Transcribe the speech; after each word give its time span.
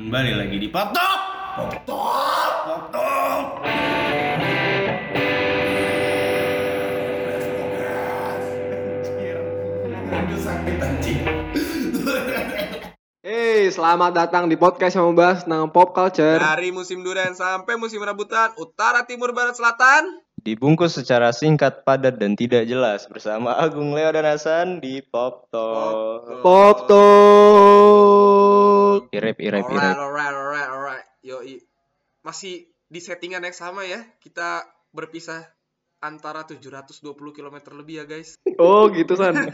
Kembali 0.00 0.32
lagi 0.32 0.56
di 0.56 0.64
Pop 0.72 0.96
Talk. 0.96 1.20
Pop 1.60 1.72
Talk. 1.84 2.54
Pop 2.64 2.82
Talk. 2.88 3.44
Hey, 13.20 13.68
selamat 13.68 14.16
datang 14.16 14.48
di 14.48 14.56
podcast 14.56 14.96
yang 14.96 15.12
membahas 15.12 15.44
tentang 15.44 15.68
pop 15.68 15.92
culture. 15.92 16.40
Dari 16.40 16.72
musim 16.72 17.04
durian 17.04 17.36
sampai 17.36 17.76
musim 17.76 18.00
rambutan, 18.00 18.56
utara, 18.56 19.04
timur, 19.04 19.36
barat, 19.36 19.52
selatan. 19.52 20.24
Dibungkus 20.40 20.96
secara 20.96 21.28
singkat, 21.28 21.84
padat, 21.84 22.16
dan 22.16 22.40
tidak 22.40 22.64
jelas 22.64 23.04
bersama 23.04 23.52
Agung 23.52 23.92
Leo 23.92 24.08
dan 24.16 24.24
Hasan 24.24 24.80
di 24.80 25.04
Pop 25.04 25.52
Talk. 25.52 26.40
Pop 26.40 26.88
Talk. 26.88 28.69
Irep, 29.10 29.36
irep, 29.38 29.62
Alright, 29.62 29.76
irep. 29.76 29.96
alright, 29.96 30.34
alright, 30.34 30.68
alright. 30.68 31.04
Yo, 31.20 31.40
masih 32.20 32.54
di 32.86 32.98
settingan 32.98 33.40
yang 33.40 33.54
sama 33.54 33.82
ya. 33.84 34.02
Kita 34.18 34.62
berpisah 34.90 35.46
antara 36.00 36.42
720 36.42 37.04
km 37.30 37.56
lebih 37.74 37.94
ya 37.96 38.04
guys. 38.04 38.40
Oh, 38.56 38.88
gitu 38.88 39.14
san. 39.14 39.36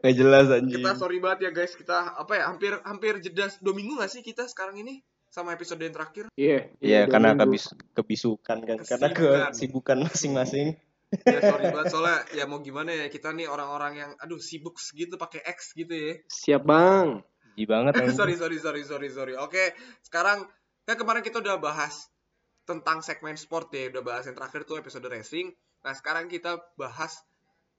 Nggak 0.00 0.14
jelas 0.14 0.46
anjing. 0.50 0.80
kita 0.80 0.92
sorry 0.96 1.18
banget 1.18 1.40
ya 1.42 1.50
guys. 1.52 1.72
Kita 1.74 2.14
apa 2.14 2.32
ya? 2.34 2.42
Hampir 2.48 2.72
hampir 2.82 3.20
jeda 3.20 3.48
dua 3.60 3.74
minggu 3.74 3.96
gak 3.96 4.10
sih 4.10 4.20
kita 4.20 4.44
sekarang 4.46 4.80
ini 4.80 5.00
sama 5.28 5.50
episode 5.50 5.80
yang 5.80 5.92
terakhir? 5.92 6.24
Iya. 6.34 6.70
Iya, 6.78 7.00
dua 7.04 7.12
karena 7.12 7.28
minggu. 7.34 7.42
kebis 7.50 7.64
kebisukan 7.92 8.58
kan, 8.62 8.76
karena 8.80 9.08
Kesibukan. 9.10 9.50
kesibukan 9.52 9.98
masing-masing. 10.06 10.66
Ya 11.24 11.40
sorry 11.40 11.70
banget. 11.70 11.92
Soalnya 11.92 12.18
ya 12.34 12.44
mau 12.50 12.58
gimana 12.58 12.90
ya 12.90 13.06
kita 13.12 13.30
nih 13.36 13.46
orang-orang 13.46 13.92
yang 14.00 14.10
aduh 14.18 14.40
sibuk 14.40 14.80
segitu 14.82 15.14
pakai 15.14 15.44
X 15.46 15.76
gitu 15.78 15.94
ya. 15.94 16.14
Siap, 16.26 16.62
Bang. 16.66 17.22
Ji 17.54 17.64
banget 17.70 17.94
sorry 18.18 18.34
sorry 18.34 18.58
sorry 18.58 18.82
sorry 18.82 19.08
sorry. 19.10 19.34
Oke 19.38 19.74
sekarang 20.02 20.42
kan 20.84 20.96
kemarin 20.98 21.22
kita 21.22 21.38
udah 21.38 21.62
bahas 21.62 22.10
tentang 22.66 23.00
segmen 23.00 23.38
sport 23.38 23.70
ya 23.70 23.92
udah 23.94 24.02
bahas 24.02 24.26
yang 24.26 24.36
terakhir 24.36 24.66
tuh 24.66 24.82
episode 24.82 25.06
racing. 25.06 25.54
Nah 25.86 25.94
sekarang 25.94 26.26
kita 26.26 26.58
bahas 26.74 27.14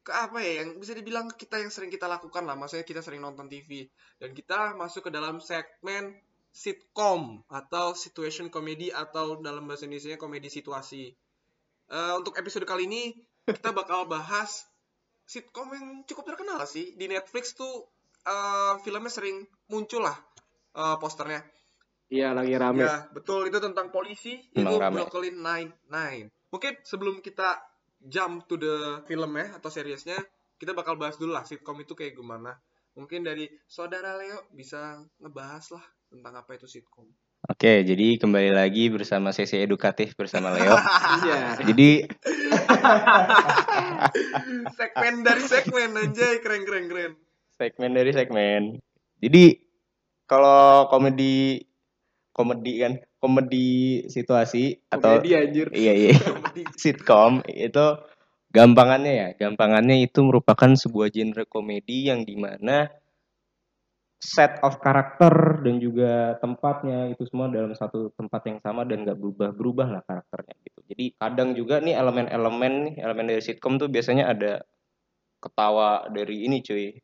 ke 0.06 0.14
apa 0.14 0.38
ya 0.40 0.64
yang 0.64 0.78
bisa 0.78 0.94
dibilang 0.94 1.28
kita 1.34 1.60
yang 1.60 1.74
sering 1.74 1.92
kita 1.92 2.08
lakukan 2.08 2.48
lah. 2.48 2.56
Maksudnya 2.56 2.88
kita 2.88 3.04
sering 3.04 3.20
nonton 3.20 3.52
TV 3.52 3.90
dan 4.22 4.32
kita 4.32 4.80
masuk 4.80 5.10
ke 5.10 5.12
dalam 5.12 5.44
segmen 5.44 6.16
sitcom 6.56 7.44
atau 7.52 7.92
situation 8.00 8.48
comedy 8.48 8.88
atau 8.88 9.44
dalam 9.44 9.68
bahasa 9.68 9.92
Indonesia 9.92 10.16
komedi 10.16 10.48
situasi 10.48 11.12
Eh, 11.86 12.14
untuk 12.18 12.34
episode 12.42 12.66
kali 12.66 12.90
ini 12.90 13.14
kita 13.46 13.70
bakal 13.70 14.10
bahas 14.10 14.66
sitcom 15.30 15.70
yang 15.70 16.02
cukup 16.10 16.34
terkenal 16.34 16.66
sih 16.66 16.98
di 16.98 17.06
Netflix 17.06 17.54
tuh 17.54 17.86
eh, 18.26 18.74
filmnya 18.82 19.14
sering 19.14 19.46
muncul 19.70 20.02
lah 20.02 20.18
eh, 20.74 20.98
posternya. 20.98 21.46
Iya, 22.10 22.34
lagi 22.34 22.54
rame. 22.58 22.86
Ya 22.86 23.06
betul 23.14 23.50
itu 23.50 23.58
tentang 23.62 23.94
polisi 23.94 24.42
itu 24.54 24.76
rame. 24.82 24.98
Brooklyn 24.98 25.42
Nine 25.42 25.70
Nine. 25.90 26.34
Mungkin 26.50 26.82
sebelum 26.82 27.22
kita 27.22 27.62
jump 28.02 28.50
to 28.50 28.58
the 28.58 29.06
film 29.06 29.38
ya 29.38 29.58
atau 29.58 29.70
seriesnya 29.70 30.18
kita 30.58 30.74
bakal 30.74 30.98
bahas 30.98 31.18
dulu 31.22 31.38
lah 31.38 31.46
sitcom 31.46 31.78
itu 31.82 31.94
kayak 31.94 32.18
gimana. 32.18 32.58
Mungkin 32.98 33.28
dari 33.28 33.46
saudara 33.70 34.18
Leo 34.18 34.42
bisa 34.56 35.06
ngebahas 35.22 35.78
lah 35.78 35.86
tentang 36.10 36.34
apa 36.34 36.58
itu 36.58 36.66
sitcom. 36.66 37.06
Oke, 37.46 37.86
jadi 37.86 38.18
kembali 38.18 38.58
lagi 38.58 38.90
bersama 38.90 39.30
sesi 39.30 39.62
edukatif 39.62 40.18
bersama 40.18 40.50
Leo. 40.50 40.74
Iya. 41.26 41.62
jadi 41.62 41.90
segmen 44.78 45.22
dari 45.22 45.44
segmen 45.46 45.90
anjay 45.94 46.42
keren 46.42 46.66
keren 46.66 46.86
keren. 46.90 47.12
segmen 47.56 47.92
dari 47.94 48.12
segmen. 48.12 48.62
Jadi 49.22 49.62
kalau 50.26 50.90
komedi 50.90 51.62
komedi 52.34 52.82
kan, 52.82 52.94
komedi 53.16 53.68
situasi 54.10 54.76
atau 54.92 55.22
Komedi 55.22 55.30
anjir. 55.34 55.68
iya 55.72 55.94
iya 55.96 56.14
Komedi. 56.26 56.66
sitcom 56.76 57.46
itu 57.48 57.86
gampangannya 58.52 59.14
ya 59.14 59.28
gampangannya 59.38 60.04
itu 60.04 60.20
merupakan 60.26 60.74
sebuah 60.74 61.14
genre 61.14 61.46
komedi 61.48 62.10
yang 62.12 62.26
di 62.28 62.36
mana 62.36 62.92
set 64.20 64.58
of 64.64 64.80
karakter 64.80 65.60
dan 65.62 65.76
juga 65.78 66.40
tempatnya 66.40 67.12
itu 67.12 67.28
semua 67.28 67.52
dalam 67.52 67.76
satu 67.76 68.10
tempat 68.16 68.42
yang 68.48 68.60
sama 68.64 68.88
dan 68.88 69.04
nggak 69.04 69.20
berubah 69.20 69.50
berubah 69.52 69.88
lah 69.92 70.02
karakternya 70.08 70.56
gitu 70.66 70.80
jadi 70.88 71.06
kadang 71.20 71.50
juga 71.54 71.84
nih 71.84 71.94
elemen-elemen 72.00 72.74
nih 72.90 72.96
elemen 73.04 73.26
dari 73.30 73.42
sitcom 73.44 73.76
tuh 73.78 73.92
biasanya 73.92 74.32
ada 74.32 74.64
ketawa 75.44 76.08
dari 76.10 76.48
ini 76.48 76.64
cuy 76.64 76.96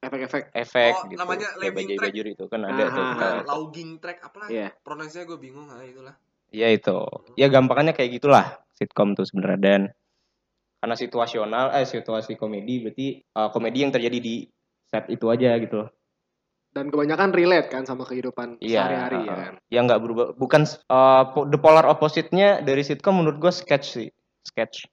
Efek-efek. 0.00 0.56
efek 0.56 0.94
Oh, 0.96 1.04
gitu 1.12 1.20
namanya 1.20 1.48
track. 1.60 2.00
bajur 2.00 2.26
itu 2.32 2.44
kan 2.48 2.60
ada 2.64 2.84
tuh 2.88 3.04
Ah, 3.04 3.10
ketawa. 3.12 3.36
Nah, 3.36 3.44
logging 3.52 3.90
track 4.00 4.18
apa 4.24 4.36
lah? 4.40 4.48
Iya. 4.48 4.68
Pronunciasinya 4.80 5.24
gue 5.28 5.38
bingung 5.44 5.68
ah 5.68 5.84
itulah. 5.84 6.14
Ya 6.48 6.72
itu. 6.72 6.98
Ya 7.36 7.52
gampangannya 7.52 7.92
kayak 7.92 8.16
gitulah 8.16 8.64
sitcom 8.72 9.12
tuh 9.12 9.28
sebenarnya 9.28 9.60
dan 9.60 9.82
karena 10.80 10.96
situasional 10.96 11.76
eh 11.76 11.84
situasi 11.84 12.40
komedi 12.40 12.80
berarti 12.80 13.06
eh, 13.20 13.48
komedi 13.52 13.78
yang 13.84 13.92
terjadi 13.92 14.18
di 14.24 14.48
set 14.88 15.04
itu 15.12 15.28
aja 15.28 15.52
gitu 15.60 15.84
loh. 15.84 15.88
Dan 16.70 16.86
kebanyakan 16.86 17.34
relate 17.34 17.66
kan 17.66 17.82
sama 17.82 18.06
kehidupan 18.06 18.62
Iya. 18.62 18.86
sehari-hari 18.86 19.18
ya 19.26 19.30
uh, 19.30 19.36
kan. 19.36 19.54
Yang 19.74 19.84
nggak 19.90 20.00
berubah 20.06 20.26
bukan 20.38 20.62
po- 21.34 21.46
the 21.50 21.58
polar 21.58 21.86
opposite-nya 21.90 22.62
dari 22.62 22.86
sitcom 22.86 23.18
menurut 23.18 23.42
gua 23.42 23.50
sketch 23.50 23.86
sih. 23.98 24.08
Sketch. 24.46 24.86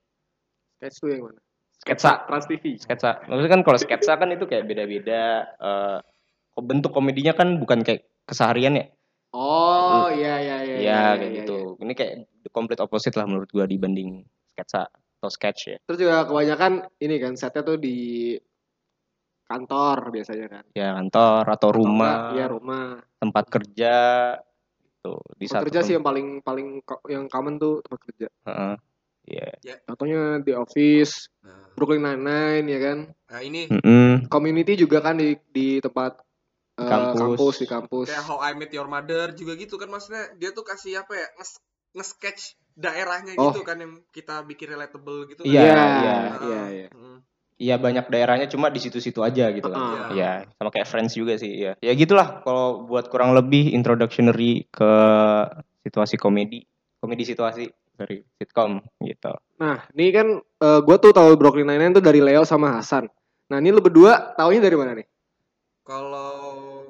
Sketch 0.81 0.97
tuh 0.97 1.09
yang 1.13 1.29
mana? 1.29 1.39
Sketsa. 1.77 2.25
Trans 2.25 2.45
TV. 2.49 2.81
Sketsa. 2.81 3.21
Maksudnya 3.29 3.51
kan 3.53 3.61
kalau 3.61 3.77
sketsa 3.77 4.13
kan 4.17 4.29
itu 4.33 4.49
kayak 4.49 4.65
beda-beda 4.65 5.45
kok 6.57 6.65
bentuk 6.65 6.89
komedinya 6.89 7.37
kan 7.37 7.61
bukan 7.61 7.85
kayak 7.85 8.09
keseharian 8.25 8.81
ya. 8.81 8.85
Oh, 9.37 10.09
iya 10.09 10.41
iya 10.41 10.57
iya. 10.65 10.75
Iya 10.81 10.81
iya, 10.81 11.07
kayak 11.13 11.21
iya, 11.21 11.37
gitu. 11.45 11.57
iya. 11.77 11.83
Ini 11.85 11.93
kayak 11.93 12.13
the 12.41 12.49
complete 12.49 12.81
opposite 12.81 13.13
lah 13.13 13.29
menurut 13.29 13.45
gua 13.53 13.69
dibanding 13.69 14.25
sketsa 14.57 14.89
atau 14.89 15.29
sketch 15.29 15.61
ya. 15.69 15.77
Terus 15.85 16.01
juga 16.01 16.25
kebanyakan 16.25 16.89
ini 16.97 17.15
kan 17.21 17.37
setnya 17.37 17.61
tuh 17.61 17.77
di 17.77 18.33
kantor 19.47 20.11
biasanya 20.11 20.47
kan. 20.51 20.63
Ya 20.75 20.93
kantor 20.93 21.43
atau 21.49 21.69
rumah. 21.71 22.35
Iya, 22.35 22.45
rumah. 22.47 22.99
tempat 23.17 23.49
kerja 23.49 23.95
gitu 24.77 25.17
di 25.33 25.49
Tempat 25.49 25.57
satu 25.57 25.63
kerja 25.65 25.79
sih 25.81 25.93
yang 25.97 26.05
paling 26.05 26.27
paling 26.39 26.85
yang 27.09 27.25
common 27.25 27.57
tuh 27.57 27.81
tempat 27.81 27.99
kerja. 28.05 28.27
Heeh. 28.45 28.73
Iya. 29.27 29.49
Contohnya 29.83 30.39
di 30.39 30.51
office, 30.51 31.27
Nah, 31.43 31.67
Brooklyn 31.75 31.99
Nine-Nine 31.99 32.65
ya 32.67 32.79
kan. 32.79 32.97
nah 33.27 33.41
ini 33.41 33.67
Mm-mm. 33.67 34.27
Community 34.27 34.75
juga 34.75 34.99
kan 34.99 35.19
di 35.19 35.35
di 35.49 35.79
tempat 35.79 36.15
eh, 36.77 36.85
Kampus. 36.85 37.17
kampus 37.17 37.55
di 37.57 37.67
kampus. 37.67 38.07
kayak 38.07 38.23
How 38.23 38.39
I 38.39 38.53
Met 38.53 38.71
Your 38.71 38.87
Mother 38.87 39.33
juga 39.33 39.57
gitu 39.57 39.75
kan 39.75 39.89
maksudnya 39.89 40.31
dia 40.35 40.53
tuh 40.53 40.63
kasih 40.63 41.01
apa 41.01 41.11
ya 41.11 41.27
nge- 41.35 41.59
nge-sketch 41.91 42.41
daerahnya 42.71 43.33
Oh. 43.35 43.49
gitu 43.49 43.65
kan 43.65 43.81
yang 43.81 43.99
kita 44.13 44.45
bikin 44.45 44.71
relatable 44.71 45.25
gitu 45.27 45.41
kan. 45.41 45.49
Iya, 45.49 45.65
Iya, 45.65 46.17
iya. 46.45 46.61
iya, 46.85 46.87
iya. 47.57 47.75
Iya 47.77 47.81
banyak 47.81 48.05
daerahnya 48.13 48.47
cuma 48.47 48.69
di 48.69 48.77
situ-situ 48.77 49.25
aja 49.25 49.49
gitu 49.49 49.65
kan. 49.67 49.81
Ah. 49.81 50.09
Iya, 50.13 50.31
sama 50.55 50.69
kayak 50.69 50.87
Friends 50.87 51.17
juga 51.17 51.35
sih, 51.41 51.57
ya. 51.57 51.73
Ya 51.81 51.93
gitulah 51.97 52.45
kalau 52.45 52.85
buat 52.85 53.09
kurang 53.09 53.33
lebih 53.33 53.73
introductionary 53.73 54.69
ke 54.69 54.91
situasi 55.81 56.21
komedi, 56.21 56.61
komedi 57.01 57.25
situasi 57.25 57.65
dari 57.97 58.21
sitcom 58.37 58.77
gitu. 59.01 59.33
Nah, 59.57 59.81
ini 59.97 60.13
kan 60.13 60.27
gue 60.61 60.97
tuh 61.01 61.09
tahu 61.09 61.33
Brooklyn 61.33 61.65
Nine-Nine 61.65 61.97
tuh 61.97 62.05
dari 62.05 62.21
Leo 62.21 62.45
sama 62.45 62.77
Hasan. 62.77 63.09
Nah, 63.49 63.57
ini 63.57 63.73
lu 63.73 63.81
berdua 63.81 64.37
taunya 64.37 64.61
dari 64.61 64.77
mana 64.77 64.93
nih? 64.93 65.07
Kalau 65.87 66.35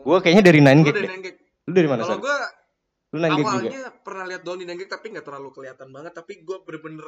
Gua 0.01 0.17
kayaknya 0.23 0.43
dari 0.49 0.59
Nine 0.63 0.81
Gag 0.81 0.95
dari. 0.95 1.07
Nine 1.07 1.21
Gag. 1.21 1.35
Lu 1.67 1.71
dari 1.75 1.87
mana, 1.91 2.01
Kalau 2.01 2.17
gue 2.17 2.37
Lu 3.13 3.17
Nine 3.21 3.29
Gag 3.29 3.45
juga? 3.45 3.51
awalnya 3.55 3.83
pernah 4.01 4.25
lihat 4.25 4.41
Donnie 4.41 4.65
Nine 4.65 4.79
Gag 4.81 4.89
tapi 4.89 5.05
nggak 5.13 5.25
terlalu 5.27 5.49
kelihatan 5.53 5.87
banget 5.93 6.11
tapi 6.17 6.41
gue 6.41 6.57
bener-bener 6.65 7.07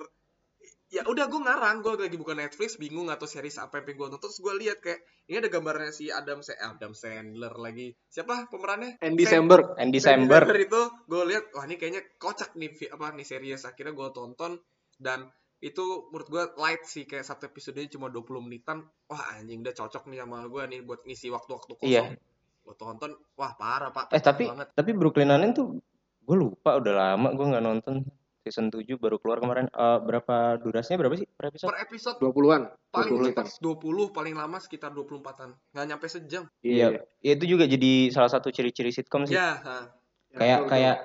ya 0.89 1.05
udah 1.05 1.29
gue 1.29 1.41
ngarang. 1.41 1.79
Gue 1.79 1.93
lagi 1.95 2.17
buka 2.17 2.33
Netflix 2.33 2.75
bingung 2.75 3.07
atau 3.07 3.29
series 3.29 3.57
apa 3.57 3.79
yang 3.79 3.93
gue 3.93 4.05
nonton. 4.09 4.19
Terus 4.19 4.41
gue 4.41 4.53
lihat 4.57 4.77
kayak 4.81 4.99
ini 5.29 5.37
ada 5.37 5.49
gambarnya 5.49 5.93
si 5.93 6.09
Adam 6.09 6.41
Sa- 6.41 6.57
Adam 6.57 6.97
Sandler 6.97 7.53
lagi. 7.53 7.93
Siapa 8.09 8.49
pemerannya? 8.49 8.97
Andy 8.99 9.23
Sam- 9.23 9.45
Samberg. 9.45 9.77
And 9.77 9.93
Sandy 9.93 9.97
December. 10.01 10.41
Samberg 10.43 10.61
itu 10.67 10.81
gue 11.05 11.21
lihat 11.29 11.43
wah 11.53 11.63
ini 11.63 11.75
kayaknya 11.77 12.01
kocak 12.17 12.57
nih 12.57 12.69
apa 12.89 13.05
nih 13.13 13.25
series. 13.25 13.63
Akhirnya 13.63 13.93
gue 13.93 14.07
tonton. 14.09 14.57
Dan 14.99 15.29
itu 15.59 15.85
menurut 16.09 16.27
gue 16.27 16.43
light 16.57 16.83
sih 16.83 17.03
kayak 17.03 17.23
satu 17.23 17.47
episodenya 17.47 17.93
cuma 17.93 18.09
20 18.09 18.41
menitan. 18.41 18.81
Wah 19.05 19.37
anjing 19.37 19.61
udah 19.61 19.75
cocok 19.77 20.09
nih 20.09 20.25
sama 20.25 20.43
gue 20.45 20.63
nih 20.67 20.79
buat 20.81 21.05
ngisi 21.05 21.29
waktu-waktu 21.29 21.73
kosong. 21.77 21.89
Iya. 21.89 22.17
gue 22.59 22.75
tonton 22.77 23.11
wah 23.33 23.57
parah 23.57 23.89
pak. 23.89 24.13
Eh 24.13 24.21
tapi 24.21 24.45
banget. 24.45 24.69
tapi 24.77 24.91
Brooklyn 24.93 25.33
Nine 25.33 25.57
tuh 25.57 25.81
gue 26.21 26.37
lupa 26.37 26.77
udah 26.77 26.93
lama 26.93 27.33
gue 27.33 27.41
nggak 27.41 27.65
nonton 27.65 28.05
season 28.49 28.73
7 28.73 28.97
baru 28.97 29.21
keluar 29.21 29.37
kemarin. 29.37 29.69
Eh, 29.69 29.99
berapa 30.01 30.57
durasinya 30.57 31.05
berapa 31.05 31.15
sih 31.21 31.29
per 31.29 31.53
episode? 31.53 31.69
per 31.69 31.79
episode 31.85 32.17
20-an. 32.17 32.63
paling 32.89 33.13
20 33.21 33.29
cepat 33.29 33.45
kan. 33.45 33.77
20 33.77 34.17
paling 34.17 34.33
lama 34.33 34.57
sekitar 34.57 34.89
24-an 34.97 35.49
nggak 35.77 35.85
nyampe 35.85 36.05
sejam 36.09 36.43
Iya. 36.65 37.05
Ya, 37.21 37.31
itu 37.37 37.45
juga 37.45 37.69
jadi 37.69 38.09
salah 38.09 38.33
satu 38.33 38.49
ciri-ciri 38.49 38.89
sitcom 38.89 39.29
sih. 39.29 39.37
ya 39.37 39.61
ha. 39.61 39.93
kayak 40.33 40.65
betul, 40.65 40.69
kayak 40.73 40.95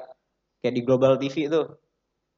kayak 0.64 0.75
di 0.75 0.82
Global 0.82 1.20
TV 1.20 1.52
itu. 1.52 1.62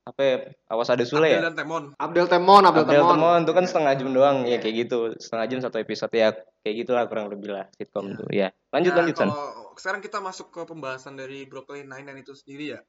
apa 0.06 0.22
ya, 0.22 0.36
awas 0.70 0.86
ada 0.86 1.02
Sule 1.02 1.26
Abdel 1.26 1.34
ya 1.34 1.46
dan 1.50 1.56
Temon. 1.58 1.84
Abdel 1.98 2.30
Temon, 2.30 2.62
Abdel, 2.62 2.86
Abdel 2.86 3.02
Temon. 3.02 3.10
Temon 3.18 3.40
itu 3.42 3.52
kan 3.58 3.64
setengah 3.66 3.92
jam 3.98 4.08
doang 4.14 4.36
ya 4.46 4.62
kayak 4.62 4.86
gitu 4.86 4.98
setengah 5.18 5.46
jam 5.50 5.58
satu 5.66 5.82
episode 5.82 6.14
ya 6.14 6.30
kayak 6.62 6.74
gitulah 6.86 7.10
kurang 7.10 7.26
lebih 7.26 7.50
lah 7.50 7.66
sitcom 7.74 8.14
tuh 8.14 8.30
ya 8.30 8.54
lanjut 8.70 8.94
Nah, 8.94 8.98
lanjut 9.02 9.18
San 9.18 9.34
kalau 9.34 9.66
sekarang 9.76 10.00
kita 10.00 10.18
masuk 10.24 10.48
ke 10.50 10.60
pembahasan 10.64 11.14
dari 11.14 11.44
Brooklyn 11.44 11.86
Nine-Nine 11.86 12.24
itu 12.24 12.32
sendiri 12.32 12.76
ya. 12.76 12.80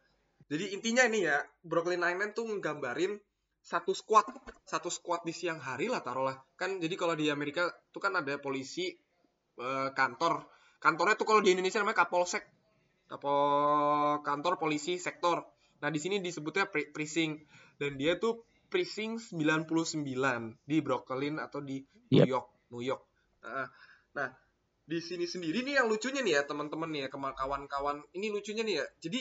Jadi 0.48 0.72
intinya 0.72 1.04
ini 1.04 1.28
ya, 1.28 1.38
Brooklyn 1.64 2.00
Nine-Nine 2.00 2.32
tuh 2.32 2.48
nggambarin 2.48 3.20
satu 3.60 3.92
squad, 3.92 4.24
satu 4.64 4.88
squad 4.88 5.28
di 5.28 5.36
siang 5.36 5.60
hari 5.60 5.92
lah 5.92 6.00
taruhlah. 6.00 6.40
Kan 6.56 6.80
jadi 6.80 6.96
kalau 6.96 7.20
di 7.20 7.28
Amerika 7.28 7.68
tuh 7.92 8.00
kan 8.00 8.16
ada 8.16 8.40
polisi 8.40 8.88
eh, 9.60 9.90
kantor. 9.92 10.48
Kantornya 10.80 11.20
tuh 11.20 11.28
kalau 11.28 11.44
di 11.44 11.52
Indonesia 11.52 11.84
namanya 11.84 12.08
Kapolsek. 12.08 12.48
Kapol 13.08 14.20
kantor 14.20 14.60
polisi 14.60 15.00
sektor. 15.00 15.40
Nah, 15.80 15.88
di 15.88 16.00
sini 16.00 16.20
disebutnya 16.20 16.68
pre- 16.68 16.92
precinct 16.92 17.48
dan 17.80 17.96
dia 17.96 18.20
tuh 18.20 18.44
precinct 18.68 19.32
99 19.32 20.60
di 20.68 20.78
Brooklyn 20.84 21.40
atau 21.40 21.64
di 21.64 21.80
New 22.12 22.24
Yep. 22.24 22.28
York, 22.28 22.48
New 22.76 22.84
York. 22.84 23.04
Nah, 23.48 23.68
nah, 24.12 24.30
di 24.88 25.00
sini 25.00 25.24
sendiri 25.24 25.64
nih 25.64 25.80
yang 25.80 25.88
lucunya 25.88 26.20
nih 26.24 26.40
ya 26.40 26.42
teman-teman 26.48 26.88
nih 26.92 27.08
ya 27.08 27.10
kawan-kawan 27.12 28.04
ini 28.16 28.32
lucunya 28.32 28.64
nih 28.64 28.76
ya 28.80 28.86
jadi 29.04 29.20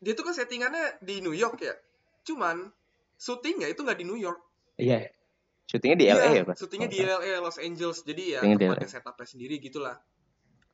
dia 0.00 0.12
tuh 0.12 0.24
kan 0.24 0.34
settingannya 0.34 0.98
di 0.98 1.20
New 1.20 1.32
York 1.32 1.60
ya. 1.60 1.76
Cuman 2.24 2.68
syutingnya 3.14 3.68
itu 3.68 3.80
nggak 3.80 3.96
di 3.96 4.06
New 4.06 4.16
York. 4.16 4.40
Iya 4.76 5.12
syutingnya 5.70 5.96
di 5.96 6.06
LA 6.08 6.28
ya 6.34 6.42
pak? 6.42 6.54
syutingnya 6.58 6.88
di 6.90 6.98
LA 6.98 7.38
Los 7.38 7.56
Angeles. 7.56 8.02
Jadi 8.02 8.34
ya 8.34 8.40
tempatnya 8.42 8.90
setupnya 8.90 9.22
sendiri 9.24 9.54
gitulah. 9.56 9.94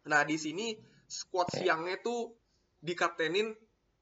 Nah 0.06 0.22
di 0.22 0.40
sini 0.40 0.72
squad 1.04 1.52
siangnya 1.52 2.00
tuh 2.00 2.32
dikaptenin 2.80 3.52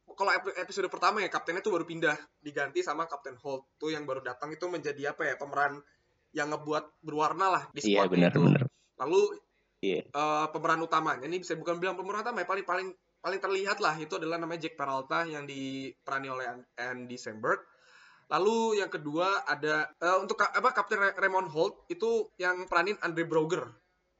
kalau 0.06 0.30
ep- 0.30 0.54
episode 0.54 0.86
pertama 0.86 1.18
ya 1.18 1.26
kaptennya 1.26 1.64
tuh 1.64 1.74
baru 1.74 1.82
pindah. 1.82 2.14
Diganti 2.38 2.84
sama 2.84 3.08
Kapten 3.08 3.34
Holt 3.40 3.74
tuh 3.74 3.90
yang 3.90 4.04
baru 4.04 4.20
datang 4.20 4.52
itu 4.52 4.68
menjadi 4.68 5.10
apa 5.10 5.24
ya 5.24 5.34
pemeran 5.34 5.80
yang 6.30 6.52
ngebuat 6.52 7.00
berwarna 7.00 7.46
lah 7.48 7.62
di 7.72 7.80
iya 7.90 8.04
squad 8.04 8.12
benar 8.12 8.30
itu. 8.30 8.40
benar. 8.44 8.62
Lalu 9.00 9.20
Iya. 9.80 10.00
eh, 10.00 10.46
pemeran 10.48 10.80
utamanya 10.80 11.28
ini 11.28 11.40
bisa 11.40 11.52
bukan 11.54 11.76
bilang 11.76 11.92
pemeran 11.92 12.22
utama 12.22 12.40
ya 12.40 12.48
paling 12.48 12.64
paling 12.64 12.88
paling 13.24 13.40
terlihat 13.40 13.80
lah 13.80 13.96
itu 13.96 14.20
adalah 14.20 14.36
namanya 14.36 14.68
Jack 14.68 14.76
Peralta 14.76 15.24
yang 15.24 15.48
diperani 15.48 16.28
oleh 16.28 16.44
An- 16.44 16.68
Andy 16.76 17.16
Samberg. 17.16 17.64
Lalu 18.28 18.78
yang 18.78 18.88
kedua 18.88 19.44
ada 19.44 19.88
eh, 19.90 20.18
untuk 20.20 20.36
ka- 20.36 20.52
apa 20.52 20.70
Kapten 20.70 21.00
Ra- 21.00 21.16
Raymond 21.16 21.48
Holt 21.48 21.88
itu 21.88 22.28
yang 22.36 22.68
peranin 22.68 23.00
Andre 23.00 23.24
Broger. 23.24 23.64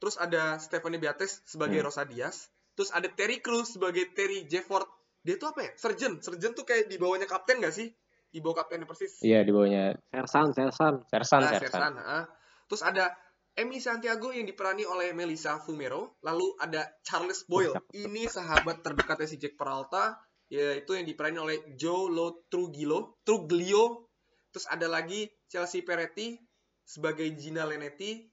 Terus 0.01 0.17
ada 0.17 0.57
Stephanie 0.57 0.97
Beatrice 0.97 1.45
sebagai 1.45 1.77
Hmm. 1.79 1.87
Rosa 1.87 2.09
Diaz 2.09 2.49
terus 2.75 2.91
ada 2.91 3.07
Terry 3.07 3.39
Crews 3.39 3.79
sebagai 3.79 4.11
Terry 4.11 4.45
Jefford 4.45 4.89
dia 5.21 5.37
tuh 5.37 5.53
apa 5.53 5.63
ya? 5.63 5.71
Surgeon 5.79 6.19
surgeon 6.19 6.53
tuh 6.53 6.65
kayak 6.65 6.89
di 6.89 6.97
bawahnya 6.97 7.25
kapten 7.25 7.61
gak 7.61 7.73
sih? 7.73 7.89
Di 8.29 8.43
bawah 8.43 8.61
kaptennya 8.61 8.83
persis. 8.85 9.23
Iya 9.23 9.41
di 9.41 9.55
bawahnya. 9.55 9.95
Sersan, 10.11 10.51
Sersan. 10.51 10.95
Sersan 11.07 11.41
Nah, 11.41 11.53
Sersan. 11.55 11.71
Sersan, 11.71 11.93
ah. 11.97 12.25
Terus 12.67 12.83
ada 12.83 13.15
Amy 13.55 13.79
Santiago 13.79 14.35
yang 14.35 14.51
diperani 14.51 14.83
oleh 14.83 15.15
Melissa 15.15 15.63
Fumero. 15.63 16.19
Lalu 16.27 16.59
ada 16.59 16.91
Charles 17.07 17.47
Boyle. 17.47 17.75
Ini 17.95 18.27
sahabat 18.27 18.83
terdekatnya 18.83 19.31
si 19.31 19.39
Jack 19.39 19.55
Peralta. 19.55 20.19
Yaitu 20.51 20.99
yang 20.99 21.07
diperani 21.07 21.39
oleh 21.39 21.59
Joe 21.79 22.11
Lo 22.11 22.47
Trujillo. 22.51 23.23
Truglio. 23.23 24.11
Terus 24.51 24.67
ada 24.67 24.91
lagi 24.91 25.31
Chelsea 25.47 25.87
Peretti 25.87 26.35
sebagai 26.83 27.31
Gina 27.39 27.63
Lenetti. 27.63 28.27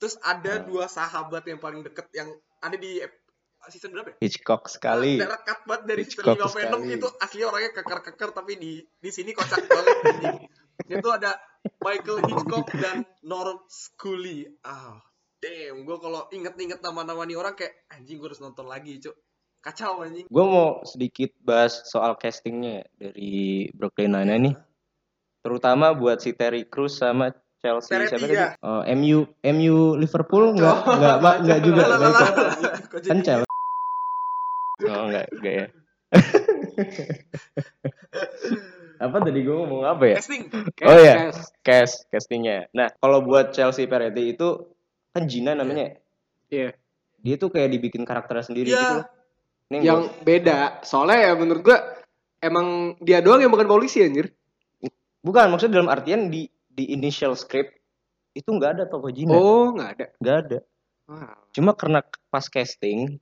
Terus 0.00 0.16
ada 0.24 0.58
dua 0.64 0.88
sahabat 0.88 1.44
yang 1.46 1.60
paling 1.60 1.84
deket 1.84 2.08
yang 2.16 2.32
ada 2.64 2.74
di 2.74 2.98
season 3.70 3.94
berapa 3.94 4.10
ya? 4.10 4.16
Hitchcock 4.18 4.66
sekali 4.66 5.22
Nah, 5.22 5.38
cut 5.38 5.62
banget 5.68 5.82
dari 5.86 6.02
season 6.02 6.34
Hitchcock 6.34 6.50
5 6.50 6.58
Venom 6.58 6.82
itu 6.90 7.08
asli 7.22 7.42
orangnya 7.46 7.70
keker-keker 7.78 8.30
tapi 8.34 8.58
di 8.58 8.82
di 8.82 9.10
sini 9.14 9.30
kocak 9.30 9.62
banget. 9.70 9.96
Itu 10.98 11.08
ada 11.14 11.38
Michael 11.82 12.18
Hitchcock 12.26 12.70
dan 12.74 13.06
Norm 13.22 13.58
Scully. 13.66 14.46
Ah, 14.62 15.02
damn, 15.38 15.82
gue 15.82 15.96
kalau 15.98 16.26
inget-inget 16.30 16.82
nama-nama 16.82 17.22
nih 17.22 17.38
orang 17.38 17.54
kayak 17.54 17.86
anjing 17.90 18.18
gue 18.18 18.28
harus 18.30 18.42
nonton 18.42 18.66
lagi, 18.66 18.98
cuk. 18.98 19.14
Kacau 19.62 20.02
anjing. 20.02 20.26
gue 20.26 20.42
mau 20.42 20.82
sedikit 20.82 21.30
bahas 21.38 21.86
soal 21.86 22.18
castingnya 22.18 22.82
ya 22.82 22.84
dari 22.98 23.70
Brooklyn 23.70 24.10
Nine-Nine 24.10 24.42
nih 24.50 24.58
terutama 25.38 25.94
buat 25.94 26.18
si 26.18 26.34
Terry 26.34 26.66
Crews 26.66 26.98
sama 26.98 27.30
Chelsea 27.62 27.94
Peretti 27.94 28.10
siapa 28.10 28.26
ya? 28.26 28.58
tadi? 28.58 28.66
Oh, 28.66 28.82
MU 28.98 29.22
MU 29.38 29.94
Liverpool 29.94 30.58
enggak 30.58 30.82
enggak 30.82 31.16
Pak, 31.22 31.46
enggak 31.46 31.62
juga 31.70 31.82
enggak 31.86 31.94
lah, 31.94 32.10
ikut. 32.10 32.42
lah. 32.42 32.74
Kok 32.90 33.06
kan 33.06 33.22
Chelsea 33.22 33.46
oh 34.82 35.02
enggak 35.06 35.30
enggak 35.30 35.54
ya 35.54 35.70
apa 39.02 39.16
tadi 39.18 39.42
gue 39.42 39.50
ngomong 39.52 39.82
apa 39.82 40.04
ya 40.06 40.16
Casting. 40.22 40.46
Oh 40.86 40.94
iya. 40.94 41.14
Kes. 41.28 41.38
cast 41.60 41.96
castingnya 42.08 42.70
nah 42.70 42.86
kalau 42.94 43.18
buat 43.20 43.50
Chelsea 43.50 43.84
Peretti 43.84 44.32
itu 44.32 44.70
kan 45.10 45.26
Gina 45.26 45.52
namanya 45.52 45.98
Iya. 46.46 46.76
dia 47.18 47.34
tuh 47.34 47.50
kayak 47.50 47.68
dibikin 47.70 48.06
karakternya 48.06 48.44
sendiri 48.44 48.70
Iya. 48.70 48.78
gitu 48.78 48.94
loh 48.96 49.06
Ini 49.66 49.76
Yang 49.80 50.00
beda. 50.20 50.58
Soalnya 50.84 51.18
ya 51.26 51.32
menurut 51.32 51.64
gua 51.64 51.80
emang 52.38 52.92
dia 53.00 53.18
doang 53.18 53.40
yang 53.40 53.48
bukan 53.48 53.64
polisi 53.64 54.04
anjir. 54.04 54.28
bukan 55.18 55.48
maksudnya 55.48 55.78
dalam 55.78 55.88
artian 55.88 56.28
di 56.28 56.44
di 56.66 56.90
initial 56.90 57.32
script 57.32 57.72
itu 58.32 58.48
nggak 58.48 58.70
ada 58.76 58.84
tokoh 58.84 59.08
Gina 59.08 59.32
Oh, 59.32 59.72
nggak 59.72 59.90
ada. 59.96 60.06
nggak 60.18 60.36
ada 60.44 60.58
Wah. 61.06 61.36
cuma 61.50 61.72
karena 61.72 62.00
pas 62.28 62.44
casting 62.44 63.16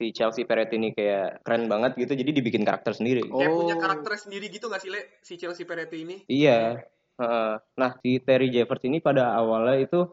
si 0.00 0.16
Chelsea 0.16 0.42
Peretti 0.42 0.80
ini 0.80 0.90
kayak 0.90 1.44
keren 1.44 1.68
banget 1.68 1.92
gitu 1.94 2.16
jadi 2.16 2.32
dibikin 2.32 2.64
karakter 2.64 2.96
sendiri 2.96 3.20
Kayak 3.22 3.52
punya 3.52 3.76
Oh. 3.76 3.80
karakter 3.84 4.16
sendiri 4.16 4.48
gitu 4.48 4.66
gak 4.66 4.80
sih, 4.80 4.88
Le? 4.88 5.20
Si 5.20 5.36
Chelsea 5.36 5.68
Peretti 5.68 6.00
ini. 6.00 6.16
iya 6.24 6.80
Heeh. 7.14 7.52
nah 7.76 7.90
si 8.00 8.16
Terry 8.18 8.48
Jeffers 8.48 8.80
ini 8.82 8.96
pada 8.98 9.36
awalnya 9.36 9.76
itu 9.78 10.08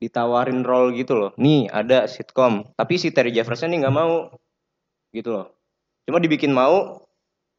ditawarin 0.00 0.64
role 0.64 0.96
gitu 0.96 1.12
loh 1.12 1.30
nih 1.36 1.68
ada 1.68 2.08
sitcom 2.08 2.72
tapi 2.72 2.96
si 2.96 3.12
Terry 3.12 3.28
Jeffersnya 3.28 3.68
nih 3.68 3.84
nggak 3.84 3.92
mau 3.94 4.32
gitu 5.12 5.28
loh 5.30 5.46
cuma 6.02 6.16
dibikin 6.16 6.48
mau 6.50 7.04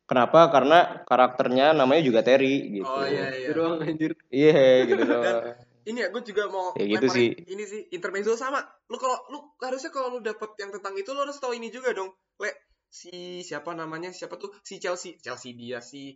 kenapa 0.03 0.49
karena 0.49 1.05
karakternya 1.05 1.71
namanya 1.71 2.01
juga 2.01 2.19
Terry 2.19 2.73
gitu 2.73 2.89
Oh 2.89 3.05
iya 3.05 3.29
iya. 3.29 3.45
Itu 3.45 3.51
doang 3.53 3.77
anjir. 3.79 4.11
iya 4.33 4.57
gitu 4.83 5.03
loh 5.05 5.21
ini 5.81 5.97
ya 6.05 6.07
gue 6.13 6.21
juga 6.21 6.45
mau 6.47 6.77
Ya 6.77 6.85
gitu 6.85 7.07
sih. 7.09 7.33
ini 7.49 7.63
sih 7.65 7.81
intermezzo 7.89 8.37
sama. 8.37 8.61
Lu 8.89 9.01
kalau 9.01 9.17
lu 9.33 9.39
harusnya 9.61 9.89
kalau 9.89 10.13
lu 10.13 10.19
dapet 10.21 10.53
yang 10.61 10.69
tentang 10.69 10.93
itu 10.93 11.09
lu 11.09 11.25
harus 11.25 11.37
tahu 11.41 11.57
ini 11.57 11.73
juga 11.73 11.91
dong. 11.97 12.13
Le 12.37 12.53
si 12.91 13.41
siapa 13.41 13.73
namanya 13.73 14.13
siapa 14.13 14.37
tuh? 14.37 14.53
Si 14.61 14.77
Chelsea. 14.77 15.17
Chelsea 15.17 15.57
dia 15.57 15.81
si 15.81 16.13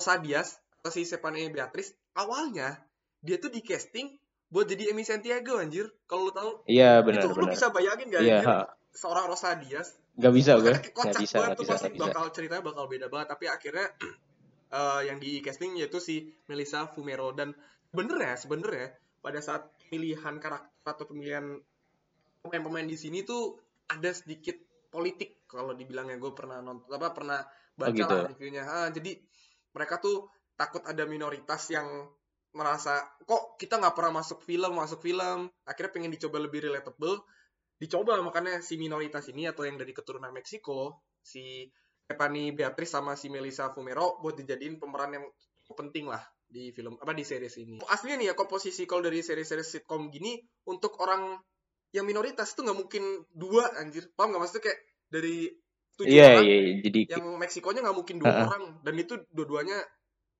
Rosa 0.00 0.16
Diaz 0.22 0.56
atau 0.80 0.88
si 0.94 1.04
Stephanie 1.04 1.50
Beatrice 1.52 1.92
awalnya 2.16 2.80
dia 3.20 3.36
tuh 3.36 3.50
di 3.50 3.60
casting 3.60 4.14
buat 4.48 4.64
jadi 4.64 4.96
Amy 4.96 5.04
Santiago 5.04 5.60
anjir. 5.60 5.92
Kalau 6.08 6.30
lu 6.30 6.32
tahu 6.32 6.50
iya 6.64 7.04
benar 7.04 7.20
itu 7.20 7.28
lu 7.34 7.44
benar. 7.44 7.52
bisa 7.52 7.66
bayangin 7.68 8.08
gak 8.08 8.22
iya 8.24 8.40
anjir? 8.40 8.56
seorang 8.96 9.24
Rosa 9.28 9.52
Diaz. 9.60 9.92
Nggak 10.18 10.32
bisa 10.34 10.52
gue 10.58 10.72
nggak 10.72 11.14
bisa 11.20 11.36
nggak 11.44 11.58
bisa 11.60 11.72
pasti 11.76 11.86
nggak 11.92 11.94
bisa. 11.94 12.04
bakal 12.08 12.24
ceritanya 12.32 12.62
bakal 12.64 12.84
beda 12.88 13.06
banget. 13.12 13.28
Tapi 13.36 13.44
akhirnya 13.52 13.86
eh, 14.78 15.00
yang 15.12 15.18
di 15.20 15.44
casting 15.44 15.76
yaitu 15.76 16.00
si 16.00 16.32
Melissa 16.48 16.88
Fumero 16.88 17.36
dan 17.36 17.52
bener 17.88 18.16
ya 18.20 18.34
sebenernya 18.36 18.92
pada 19.18 19.40
saat 19.40 19.68
pemilihan 19.88 20.36
karakter 20.38 20.84
atau 20.84 21.04
pemilihan 21.08 21.58
pemain-pemain 22.44 22.86
di 22.86 22.96
sini 22.96 23.24
tuh 23.26 23.58
ada 23.88 24.12
sedikit 24.12 24.56
politik 24.88 25.44
kalau 25.48 25.72
dibilangnya. 25.76 26.16
Gue 26.20 26.32
pernah 26.32 26.60
nonton 26.60 26.88
apa 26.92 27.12
pernah 27.12 27.40
baca 27.76 27.92
gitu. 27.92 28.08
lah 28.08 28.28
reviewnya. 28.28 28.64
Ah, 28.64 28.88
jadi 28.92 29.16
mereka 29.72 30.00
tuh 30.00 30.28
takut 30.56 30.82
ada 30.84 31.04
minoritas 31.04 31.68
yang 31.70 32.08
merasa 32.56 33.04
kok 33.28 33.60
kita 33.60 33.76
nggak 33.76 33.94
pernah 33.94 34.24
masuk 34.24 34.40
film 34.44 34.72
masuk 34.76 35.00
film? 35.04 35.48
Akhirnya 35.68 35.92
pengen 35.92 36.12
dicoba 36.12 36.40
lebih 36.40 36.68
relatable. 36.68 37.24
Dicoba 37.78 38.18
makanya 38.18 38.58
si 38.58 38.74
minoritas 38.74 39.30
ini 39.30 39.46
atau 39.46 39.62
yang 39.62 39.78
dari 39.78 39.94
keturunan 39.94 40.34
Meksiko 40.34 40.98
si 41.22 41.68
Stephanie 42.08 42.50
Beatrice 42.56 42.96
sama 42.96 43.14
si 43.14 43.30
Melissa 43.30 43.70
Fumero 43.70 44.18
buat 44.18 44.34
dijadiin 44.34 44.80
pemeran 44.80 45.14
yang 45.14 45.26
penting 45.76 46.08
lah 46.08 46.24
di 46.48 46.72
film 46.72 46.96
apa 46.96 47.12
di 47.12 47.24
series 47.24 47.60
ini. 47.60 47.76
Aslinya 47.84 48.16
nih 48.16 48.26
ya 48.32 48.34
komposisi 48.34 48.88
kalau 48.88 49.04
dari 49.04 49.20
series-series 49.20 49.68
sitcom 49.68 50.08
gini 50.08 50.40
untuk 50.64 50.96
orang 51.04 51.36
yang 51.92 52.08
minoritas 52.08 52.56
tuh 52.56 52.64
nggak 52.64 52.78
mungkin 52.78 53.04
dua 53.36 53.68
anjir. 53.76 54.08
Paham 54.16 54.32
nggak? 54.32 54.40
Maksudnya 54.48 54.64
kayak 54.64 54.80
dari 55.12 55.36
tujuh 55.98 56.14
iya 56.14 56.40
orang 56.40 56.46
iya 56.46 56.58
jadi 56.84 57.00
yang 57.18 57.24
Meksikonya 57.42 57.80
nggak 57.84 57.96
mungkin 57.96 58.16
dua 58.22 58.32
Heeh. 58.32 58.46
orang 58.48 58.62
dan 58.86 58.94
itu 58.96 59.14
dua-duanya 59.34 59.78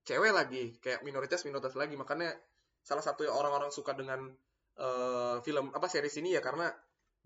cewek 0.09 0.33
lagi 0.33 0.81
kayak 0.81 1.05
minoritas 1.05 1.45
minoritas 1.45 1.77
lagi. 1.77 1.95
Makanya 1.95 2.33
salah 2.81 3.05
satu 3.05 3.29
yang 3.29 3.37
orang-orang 3.37 3.69
suka 3.69 3.93
dengan 3.93 4.33
eh, 4.81 5.37
film 5.45 5.77
apa 5.77 5.87
series 5.93 6.17
ini 6.25 6.33
ya 6.33 6.41
karena 6.41 6.73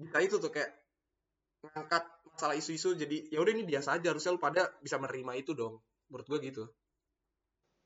kita 0.03 0.19
itu 0.27 0.37
tuh 0.43 0.51
kayak 0.51 0.75
ngangkat 1.63 2.03
masalah 2.35 2.59
isu-isu 2.59 2.99
jadi 2.99 3.31
ya 3.31 3.39
udah 3.39 3.53
ini 3.55 3.63
biasa 3.63 3.95
aja 3.95 4.11
harusnya 4.11 4.35
lu 4.35 4.43
pada 4.43 4.75
bisa 4.83 4.99
menerima 4.99 5.33
itu 5.39 5.55
dong. 5.55 5.79
Menurut 6.11 6.27
gua 6.27 6.39
gitu. 6.43 6.65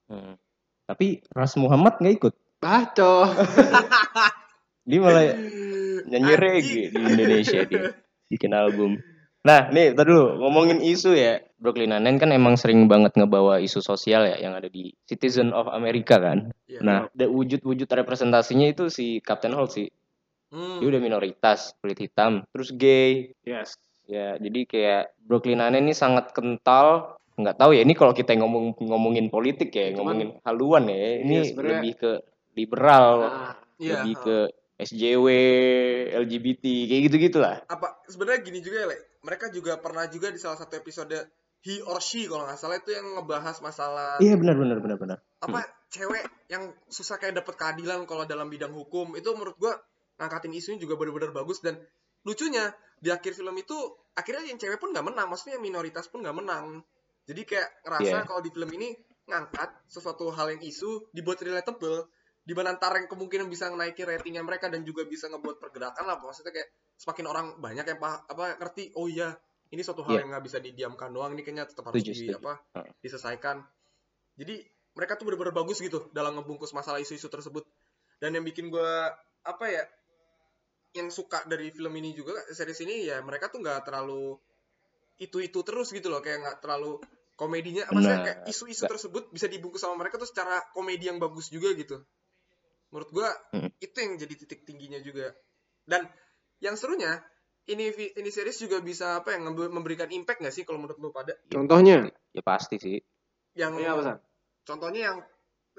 Hmm. 0.09 0.39
Tapi 0.87 1.21
Ras 1.35 1.59
Muhammad 1.59 1.99
nggak 1.99 2.15
ikut. 2.15 2.35
Baco. 2.63 3.27
Dia 4.89 4.99
malah 5.03 5.35
nyanyi 6.07 6.35
reggae 6.39 6.83
di 6.95 6.99
Indonesia 7.03 7.67
dia. 7.67 7.91
Bikin 8.31 8.55
album. 8.55 9.03
Nah, 9.43 9.71
nih, 9.71 9.95
tadi 9.95 10.11
dulu 10.11 10.43
ngomongin 10.43 10.79
isu 10.79 11.15
ya. 11.15 11.43
Brooklyn 11.59 11.91
Nine-Nine 11.91 12.19
kan 12.19 12.31
emang 12.31 12.55
sering 12.59 12.87
banget 12.87 13.15
ngebawa 13.19 13.59
isu 13.63 13.83
sosial 13.83 14.27
ya 14.29 14.37
yang 14.39 14.55
ada 14.55 14.71
di 14.71 14.95
Citizen 15.07 15.51
of 15.51 15.67
America 15.71 16.19
kan. 16.23 16.51
Iya. 16.71 16.81
Nah, 16.83 16.99
da- 17.15 17.31
wujud-wujud 17.31 17.87
representasinya 17.87 18.71
itu 18.71 18.91
si 18.91 19.19
Captain 19.23 19.55
Holt 19.55 19.75
sih. 19.75 19.91
Hmm. 20.55 20.79
Dia 20.79 20.87
udah 20.87 21.01
minoritas, 21.03 21.75
kulit 21.83 21.99
hitam, 21.99 22.47
terus 22.55 22.71
gay. 22.75 23.35
Yes. 23.43 23.75
Ya, 24.07 24.39
jadi 24.39 24.61
kayak 24.71 25.03
Brooklyn 25.19 25.59
Nine-Nine 25.59 25.91
ini 25.91 25.95
sangat 25.95 26.31
kental. 26.31 27.19
Nggak 27.37 27.57
tahu 27.57 27.71
ya, 27.73 27.85
ini 27.85 27.93
kalau 27.93 28.11
kita 28.11 28.33
ngomong 28.35 28.81
ngomongin 28.81 29.29
politik 29.29 29.69
ya, 29.71 29.93
Cuman- 29.93 30.17
ngomongin 30.17 30.29
haluan 30.43 30.89
ya. 30.89 30.97
Ini 31.21 31.35
Iya, 31.35 31.43
sebenarnya- 31.47 31.73
lebih 31.77 31.93
ke 31.95 32.11
liberal, 32.55 33.09
Nah, 33.21 33.53
Iya, 33.77 33.93
lebih 34.01 34.15
ha. 34.17 34.23
ke 34.25 34.37
SJW, 34.79 35.27
LGBT, 36.15 36.65
kayak 36.87 37.03
gitu-gitu 37.07 37.39
lah. 37.39 37.61
apa 37.67 38.01
sebenarnya 38.05 38.41
gini 38.43 38.61
juga 38.61 38.77
ya, 38.83 38.89
Le. 38.89 38.97
Mereka 39.21 39.49
juga 39.49 39.77
pernah 39.77 40.05
juga 40.07 40.29
di 40.29 40.37
salah 40.37 40.57
satu 40.57 40.77
episode 40.77 41.17
He 41.61 41.83
or 41.83 41.99
She 41.99 42.25
kalau 42.25 42.47
nggak 42.47 42.57
salah 42.57 42.77
itu 42.77 42.91
yang 42.91 43.17
ngebahas 43.17 43.59
masalah 43.59 44.17
Iya, 44.17 44.37
benar 44.37 44.55
benar 44.55 44.79
benar 44.79 44.97
benar. 44.97 45.19
apa 45.37 45.61
cewek 45.89 46.23
yang 46.47 46.63
susah 46.87 47.17
kayak 47.17 47.35
dapet 47.35 47.53
keadilan 47.55 48.05
kalau 48.05 48.23
dalam 48.25 48.47
bidang 48.47 48.71
hukum 48.71 49.13
itu 49.13 49.27
menurut 49.31 49.57
gua 49.57 49.75
ngangkatin 50.17 50.53
isunya 50.53 50.79
juga 50.79 50.95
benar-benar 50.95 51.35
bagus 51.35 51.59
dan 51.61 51.75
lucunya 52.23 52.71
di 52.97 53.11
akhir 53.11 53.35
film 53.35 53.57
itu 53.57 53.75
akhirnya 54.13 54.47
yang 54.47 54.57
cewek 54.57 54.79
pun 54.79 54.91
nggak 54.91 55.05
menang 55.05 55.27
maksudnya 55.27 55.59
minoritas 55.59 56.07
pun 56.07 56.23
nggak 56.23 56.33
menang 56.35 56.87
jadi 57.27 57.43
kayak 57.43 57.69
ngerasa 57.83 58.17
Iya. 58.17 58.25
kalau 58.25 58.41
di 58.41 58.51
film 58.51 58.71
ini 58.73 58.89
ngangkat 59.27 59.71
sesuatu 59.87 60.31
hal 60.31 60.55
yang 60.55 60.63
isu 60.63 61.11
dibuat 61.11 61.43
relatable 61.43 62.07
di 62.47 62.55
mana 62.55 62.79
yang 62.79 63.11
kemungkinan 63.11 63.51
bisa 63.51 63.67
naikin 63.69 64.07
ratingnya 64.07 64.39
mereka 64.41 64.71
dan 64.71 64.87
juga 64.87 65.03
bisa 65.03 65.27
ngebuat 65.27 65.59
pergerakan 65.59 66.07
lah 66.07 66.17
maksudnya 66.17 66.55
kayak 66.55 66.71
semakin 66.95 67.27
orang 67.27 67.47
banyak 67.59 67.83
yang 67.83 67.99
paham 67.99 68.23
apa 68.23 68.55
ngerti 68.57 68.95
oh 68.95 69.11
iya 69.11 69.35
ini 69.75 69.83
suatu 69.83 70.07
hal 70.07 70.15
Iya. 70.15 70.19
yang 70.23 70.29
nggak 70.31 70.45
bisa 70.47 70.59
didiamkan 70.63 71.11
doang 71.11 71.35
ini 71.35 71.43
kayaknya 71.43 71.67
tetap 71.67 71.91
harus 71.91 71.99
Setuju, 71.99 72.15
di 72.15 72.19
setuju. 72.31 72.39
apa 72.39 72.53
diselesaikan 73.03 73.57
jadi 74.39 74.55
mereka 74.95 75.19
tuh 75.19 75.27
bener-bener 75.27 75.53
bagus 75.53 75.83
gitu 75.83 76.07
dalam 76.15 76.39
ngebungkus 76.39 76.71
masalah 76.71 77.03
isu-isu 77.03 77.27
tersebut 77.27 77.67
dan 78.23 78.31
yang 78.33 78.47
bikin 78.47 78.71
gue 78.71 78.91
apa 79.43 79.65
ya 79.67 79.83
yang 80.95 81.11
suka 81.11 81.45
dari 81.45 81.69
film 81.69 81.93
ini 81.93 82.15
juga 82.15 82.33
series 82.49 82.81
ini 82.81 83.05
ya 83.05 83.21
mereka 83.21 83.51
tuh 83.51 83.61
nggak 83.61 83.85
terlalu 83.85 84.39
itu 85.17 85.41
itu 85.41 85.59
terus 85.65 85.89
gitu 85.93 86.13
loh 86.13 86.21
kayak 86.21 86.45
nggak 86.45 86.57
terlalu 86.61 87.01
komedinya 87.37 87.85
maksudnya 87.93 88.21
Benar. 88.21 88.27
kayak 88.27 88.39
isu-isu 88.49 88.85
tersebut 88.89 89.29
bisa 89.33 89.49
dibungkus 89.49 89.85
sama 89.85 89.97
mereka 89.97 90.17
tuh 90.21 90.29
secara 90.29 90.61
komedi 90.73 91.09
yang 91.09 91.21
bagus 91.21 91.49
juga 91.53 91.73
gitu 91.77 92.01
menurut 92.93 93.11
gua 93.13 93.29
Mm. 93.53 93.71
itu 93.83 93.97
yang 93.99 94.13
jadi 94.17 94.35
titik 94.37 94.61
tingginya 94.65 95.01
juga 95.03 95.33
dan 95.85 96.07
yang 96.63 96.77
serunya 96.77 97.21
ini 97.67 97.91
ini 97.93 98.31
series 98.31 98.63
juga 98.63 98.79
bisa 98.79 99.21
apa 99.21 99.35
yang 99.35 99.51
memberikan 99.53 100.07
impact 100.13 100.39
nggak 100.39 100.55
sih 100.55 100.63
kalau 100.63 100.79
menurut 100.79 100.97
lu 101.03 101.11
pada 101.11 101.35
contohnya, 101.51 102.07
Ya 102.31 102.43
pasti 102.47 102.79
sih. 102.79 103.01
yang 103.59 103.75
Iya, 103.75 103.97
apa, 103.97 104.03
San? 104.07 104.19
contohnya 104.63 105.01
yang 105.11 105.17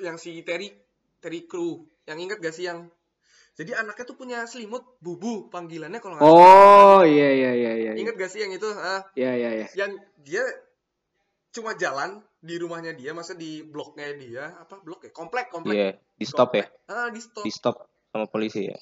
yang 0.01 0.17
si 0.19 0.41
Terry 0.43 0.73
Terry 1.23 1.47
Crew 1.47 1.85
yang 2.05 2.17
inget 2.19 2.37
gak 2.43 2.53
sih 2.53 2.65
yang 2.67 2.89
jadi 3.57 3.73
anaknya 3.75 4.05
tuh 4.05 4.15
punya 4.15 4.45
selimut 4.45 4.85
bubu 4.99 5.49
panggilannya 5.49 5.97
kalau 5.97 6.13
nggak 6.15 6.23
Oh, 6.23 7.01
iya 7.01 7.29
iya 7.31 7.51
iya 7.51 7.71
iya. 7.73 7.91
salah. 7.91 7.99
inget 7.99 8.15
gak 8.15 8.29
sih 8.29 8.39
yang 8.39 8.53
itu 8.53 8.69
ah 8.69 9.01
Iya 9.13 9.31
iya 9.33 9.49
iya. 9.55 9.67
yang 9.75 9.91
dia 10.19 10.45
cuma 11.49 11.73
jalan 11.73 12.21
di 12.37 12.55
rumahnya 12.55 12.93
dia 12.93 13.11
masa 13.11 13.33
di 13.33 13.61
bloknya 13.61 14.13
dia 14.13 14.45
apa 14.55 14.77
blok 14.77 15.01
ya 15.01 15.11
komplek 15.11 15.49
komplek 15.49 15.73
Iya, 15.73 15.89
di 16.13 16.25
stop 16.25 16.53
ya. 16.53 16.65
ah 16.85 17.09
di 17.09 17.17
stop 17.17 17.41
Di 17.41 17.49
stop 17.49 17.75
sama 18.07 18.25
polisi 18.25 18.69
ya. 18.69 18.77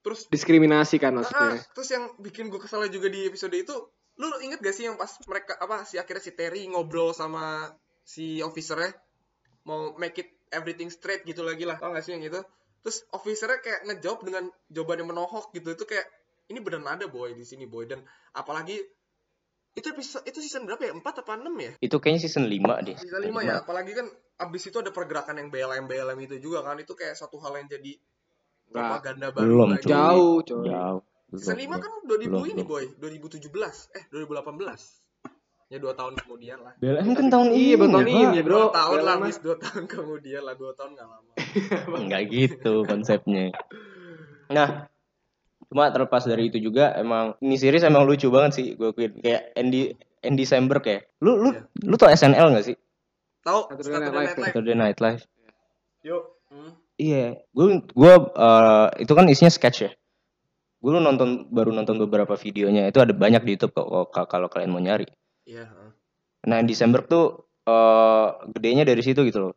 terus 0.00 0.24
Diskriminasi 0.26 0.96
kan 0.96 1.12
ah, 1.12 1.20
maksudnya. 1.20 1.58
terus 1.68 1.88
yang 1.90 2.04
bikin 2.16 2.46
gue 2.46 2.56
kesal 2.56 2.86
juga 2.86 3.06
di 3.06 3.26
episode 3.26 3.52
itu 3.52 3.74
lu 4.16 4.30
inget 4.38 4.60
gak 4.60 4.72
sih 4.72 4.86
yang 4.86 4.94
pas 4.94 5.10
mereka 5.26 5.56
apa 5.56 5.82
si 5.82 5.96
akhirnya 5.96 6.22
si 6.22 6.30
Terry 6.30 6.68
ngobrol 6.68 7.10
sama 7.10 7.74
si 8.00 8.38
officernya 8.38 8.94
mau 9.62 9.92
make 9.96 10.16
it 10.16 10.30
everything 10.48 10.88
straight 10.88 11.20
gitu 11.22 11.42
lagi 11.42 11.64
lah 11.64 11.74
tau 11.74 11.90
gak 11.90 12.00
sih 12.00 12.14
yang 12.14 12.22
itu 12.22 12.38
terus 12.80 13.04
officernya 13.10 13.60
kayak 13.60 13.80
ngejawab 13.86 14.20
dengan 14.24 14.44
jawaban 14.68 15.04
yang 15.04 15.08
menohok 15.12 15.52
gitu 15.52 15.72
itu 15.72 15.84
kayak 15.84 16.06
ini 16.48 16.58
beneran 16.58 16.88
ada 16.88 17.06
boy 17.06 17.32
di 17.32 17.44
sini 17.44 17.64
boy 17.64 17.84
dan 17.84 18.00
apalagi 18.32 18.80
itu 19.70 19.86
episode 19.86 20.26
itu 20.26 20.42
season 20.42 20.66
berapa 20.66 20.82
ya 20.82 20.92
4 20.92 21.04
apa 21.04 21.32
6 21.38 21.46
ya 21.54 21.72
Itu 21.78 22.02
kayaknya 22.02 22.26
season 22.26 22.50
5 22.50 22.58
deh. 22.82 22.96
season 22.98 23.22
5 23.22 23.46
ya 23.46 23.62
apalagi 23.62 23.92
kan 23.94 24.06
abis 24.40 24.62
itu 24.66 24.76
ada 24.80 24.90
pergerakan 24.90 25.38
yang 25.38 25.48
BLM 25.48 25.86
BLM 25.86 26.18
itu 26.26 26.42
juga 26.42 26.66
kan 26.66 26.74
itu 26.80 26.90
kayak 26.96 27.14
suatu 27.14 27.38
hal 27.38 27.54
yang 27.60 27.68
jadi 27.70 27.92
Nggak. 27.94 28.74
propaganda 28.74 29.26
baru 29.30 29.46
Belum, 29.46 29.68
lagi. 29.70 29.82
cuy. 29.82 29.90
Jauh, 29.94 30.34
coy. 30.42 30.62
Jauh. 30.66 31.00
Season 31.38 31.54
5 31.54 31.70
kan 31.78 31.92
2000 32.02 32.26
Belum, 32.26 32.42
ini 32.50 32.62
boy 32.66 32.84
2017 32.98 33.46
eh 33.94 34.04
2018 34.10 35.09
ya 35.70 35.78
dua 35.78 35.94
tahun 35.94 36.18
kemudian 36.18 36.58
lah 36.58 36.74
BLM 36.76 37.14
kan 37.14 37.26
tahun 37.30 37.48
ini. 37.50 37.62
Iya, 37.70 37.76
tahun 37.78 38.06
ini, 38.06 38.38
bro. 38.42 38.54
dua 38.58 38.74
tahun 38.74 38.98
lah 39.00 39.16
BLM. 39.16 39.26
bis 39.30 39.38
dua 39.38 39.56
tahun 39.56 39.82
kemudian 39.86 40.42
lah 40.42 40.54
dua 40.54 40.72
tahun 40.74 40.90
nggak 40.92 41.06
lama 41.06 41.30
Enggak 42.02 42.22
gitu 42.28 42.72
konsepnya. 42.84 43.54
Nah, 44.50 44.90
cuma 45.66 45.88
terlepas 45.88 46.26
dari 46.26 46.50
itu 46.50 46.58
juga 46.58 46.90
emang 46.94 47.38
ini 47.38 47.54
series 47.54 47.82
emang 47.82 48.02
lucu 48.02 48.26
banget 48.28 48.50
sih 48.52 48.66
gue 48.74 48.90
akuin 48.90 49.14
kayak 49.16 49.54
Andy 49.54 49.94
Andy 50.20 50.42
Samberg 50.42 50.82
ya. 50.82 50.98
Lu 51.20 51.38
lu 51.38 51.48
Iya. 51.54 51.62
lu 51.86 51.94
tau 51.94 52.10
SNL 52.10 52.46
gak 52.50 52.66
sih? 52.66 52.76
tahu 53.40 53.72
Saturday 53.72 53.88
Saturday 53.88 54.12
Night 54.12 54.36
Live, 54.36 54.46
Saturday 54.52 54.76
Night 54.76 54.98
Live. 55.00 55.22
yuk 56.02 56.22
hmm. 56.50 56.70
Iya, 56.98 57.24
gue 57.48 57.66
gue 57.86 58.14
eh, 58.36 58.86
itu 59.00 59.12
kan 59.14 59.24
isinya 59.24 59.48
sketch 59.48 59.78
ya. 59.80 59.90
Gue 60.76 60.90
lu 60.90 61.00
nonton 61.00 61.48
baru 61.48 61.70
nonton 61.70 61.96
beberapa 61.96 62.34
videonya. 62.34 62.84
Itu 62.84 62.98
ada 62.98 63.14
banyak 63.14 63.40
di 63.40 63.54
YouTube 63.54 63.72
kok 63.72 63.86
kalau- 64.10 64.28
kalau 64.28 64.48
kalian 64.48 64.68
mau 64.68 64.82
nyari. 64.82 65.08
Iya 65.44 65.64
heeh. 65.64 65.90
Nah, 66.42 66.58
Desember 66.62 67.00
tuh 67.02 67.24
eh 67.62 68.26
gedenya 68.50 68.82
dari 68.82 69.00
situ 69.00 69.20
gitu 69.22 69.38
loh. 69.42 69.54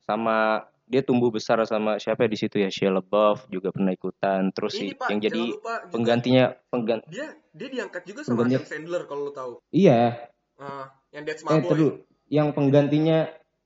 Sama 0.00 0.60
dia 0.84 1.00
tumbuh 1.00 1.30
besar 1.30 1.62
sama 1.64 1.96
siapa 1.96 2.24
ya 2.24 2.28
di 2.28 2.36
situ 2.36 2.56
ya? 2.56 2.66
Shia 2.66 2.90
LaBeouf 2.90 3.46
juga 3.46 3.70
pernah 3.70 3.90
ikutan. 3.90 4.50
Terus 4.50 4.72
si 4.72 4.84
ini 4.84 4.92
pak 4.92 5.08
yang 5.08 5.20
jadi 5.22 5.40
lupa 5.48 5.74
juga 5.80 5.90
penggantinya 5.90 6.44
penggan 6.66 7.00
dia 7.06 7.26
dia 7.50 7.68
diangkat 7.68 8.02
juga 8.04 8.20
sama 8.20 8.34
Pengganti- 8.38 8.58
Adam 8.58 8.66
Sandler 8.66 9.02
kalau 9.04 9.22
lu 9.24 9.32
tahu 9.32 9.52
Iya, 9.70 10.18
Ah, 10.56 10.92
yang 11.10 11.24
That's 11.24 11.40
eh 11.40 11.46
My 11.46 11.58
Boy 11.58 11.70
terus 11.70 11.92
yang 12.28 12.48
penggantinya 12.50 13.18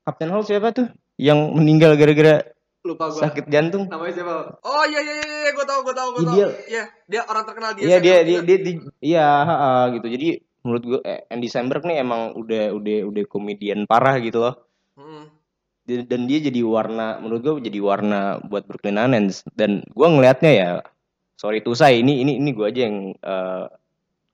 Captain 0.03 0.31
Holt 0.31 0.47
siapa 0.47 0.71
tuh? 0.71 0.87
Yang 1.17 1.39
meninggal 1.53 1.95
gara-gara 1.95 2.45
Lupa 2.81 3.09
gua. 3.09 3.25
sakit 3.25 3.49
jantung. 3.49 3.89
Namanya 3.89 4.13
siapa? 4.15 4.35
oh 4.61 4.85
iya 4.85 5.01
iya 5.01 5.15
iya 5.17 5.37
iya 5.41 5.51
gue 5.51 5.65
tahu 5.65 5.81
gue 5.83 5.93
tahu 5.93 6.09
gue 6.11 6.21
Iya, 6.21 6.29
tahu 6.29 6.37
dia- 6.37 6.55
iya 6.67 6.85
dia 7.07 7.23
orang 7.25 7.45
terkenal 7.45 7.71
dia 7.73 7.83
Iya 7.83 7.97
dia 7.99 8.17
dia 8.21 8.37
juga. 8.37 8.45
dia, 8.45 8.59
di- 8.61 8.85
iya 9.01 9.29
gitu. 9.91 10.07
Jadi 10.07 10.29
menurut 10.65 10.83
gue 10.83 11.01
eh, 11.05 11.29
Andy 11.29 11.47
Samberg 11.47 11.85
nih 11.85 12.01
emang 12.01 12.33
udah 12.35 12.73
udah 12.73 12.99
udah 13.13 13.25
komedian 13.29 13.85
parah 13.85 14.17
gitu 14.19 14.41
loh. 14.41 14.65
Hmm. 14.97 15.29
Dan 15.85 16.25
dia 16.25 16.41
jadi 16.41 16.65
warna 16.65 17.21
menurut 17.21 17.45
gue 17.45 17.69
jadi 17.69 17.79
warna 17.85 18.41
buat 18.41 18.65
Brooklyn 18.65 18.97
Nine-Nine 18.97 19.29
dan 19.53 19.85
gue 19.85 20.07
ngelihatnya 20.09 20.53
ya 20.57 20.69
sorry 21.37 21.61
to 21.61 21.77
say 21.77 22.01
ini 22.01 22.25
ini 22.25 22.41
ini 22.41 22.57
gue 22.57 22.65
aja 22.65 22.89
yang 22.89 23.13
eh, 23.13 23.65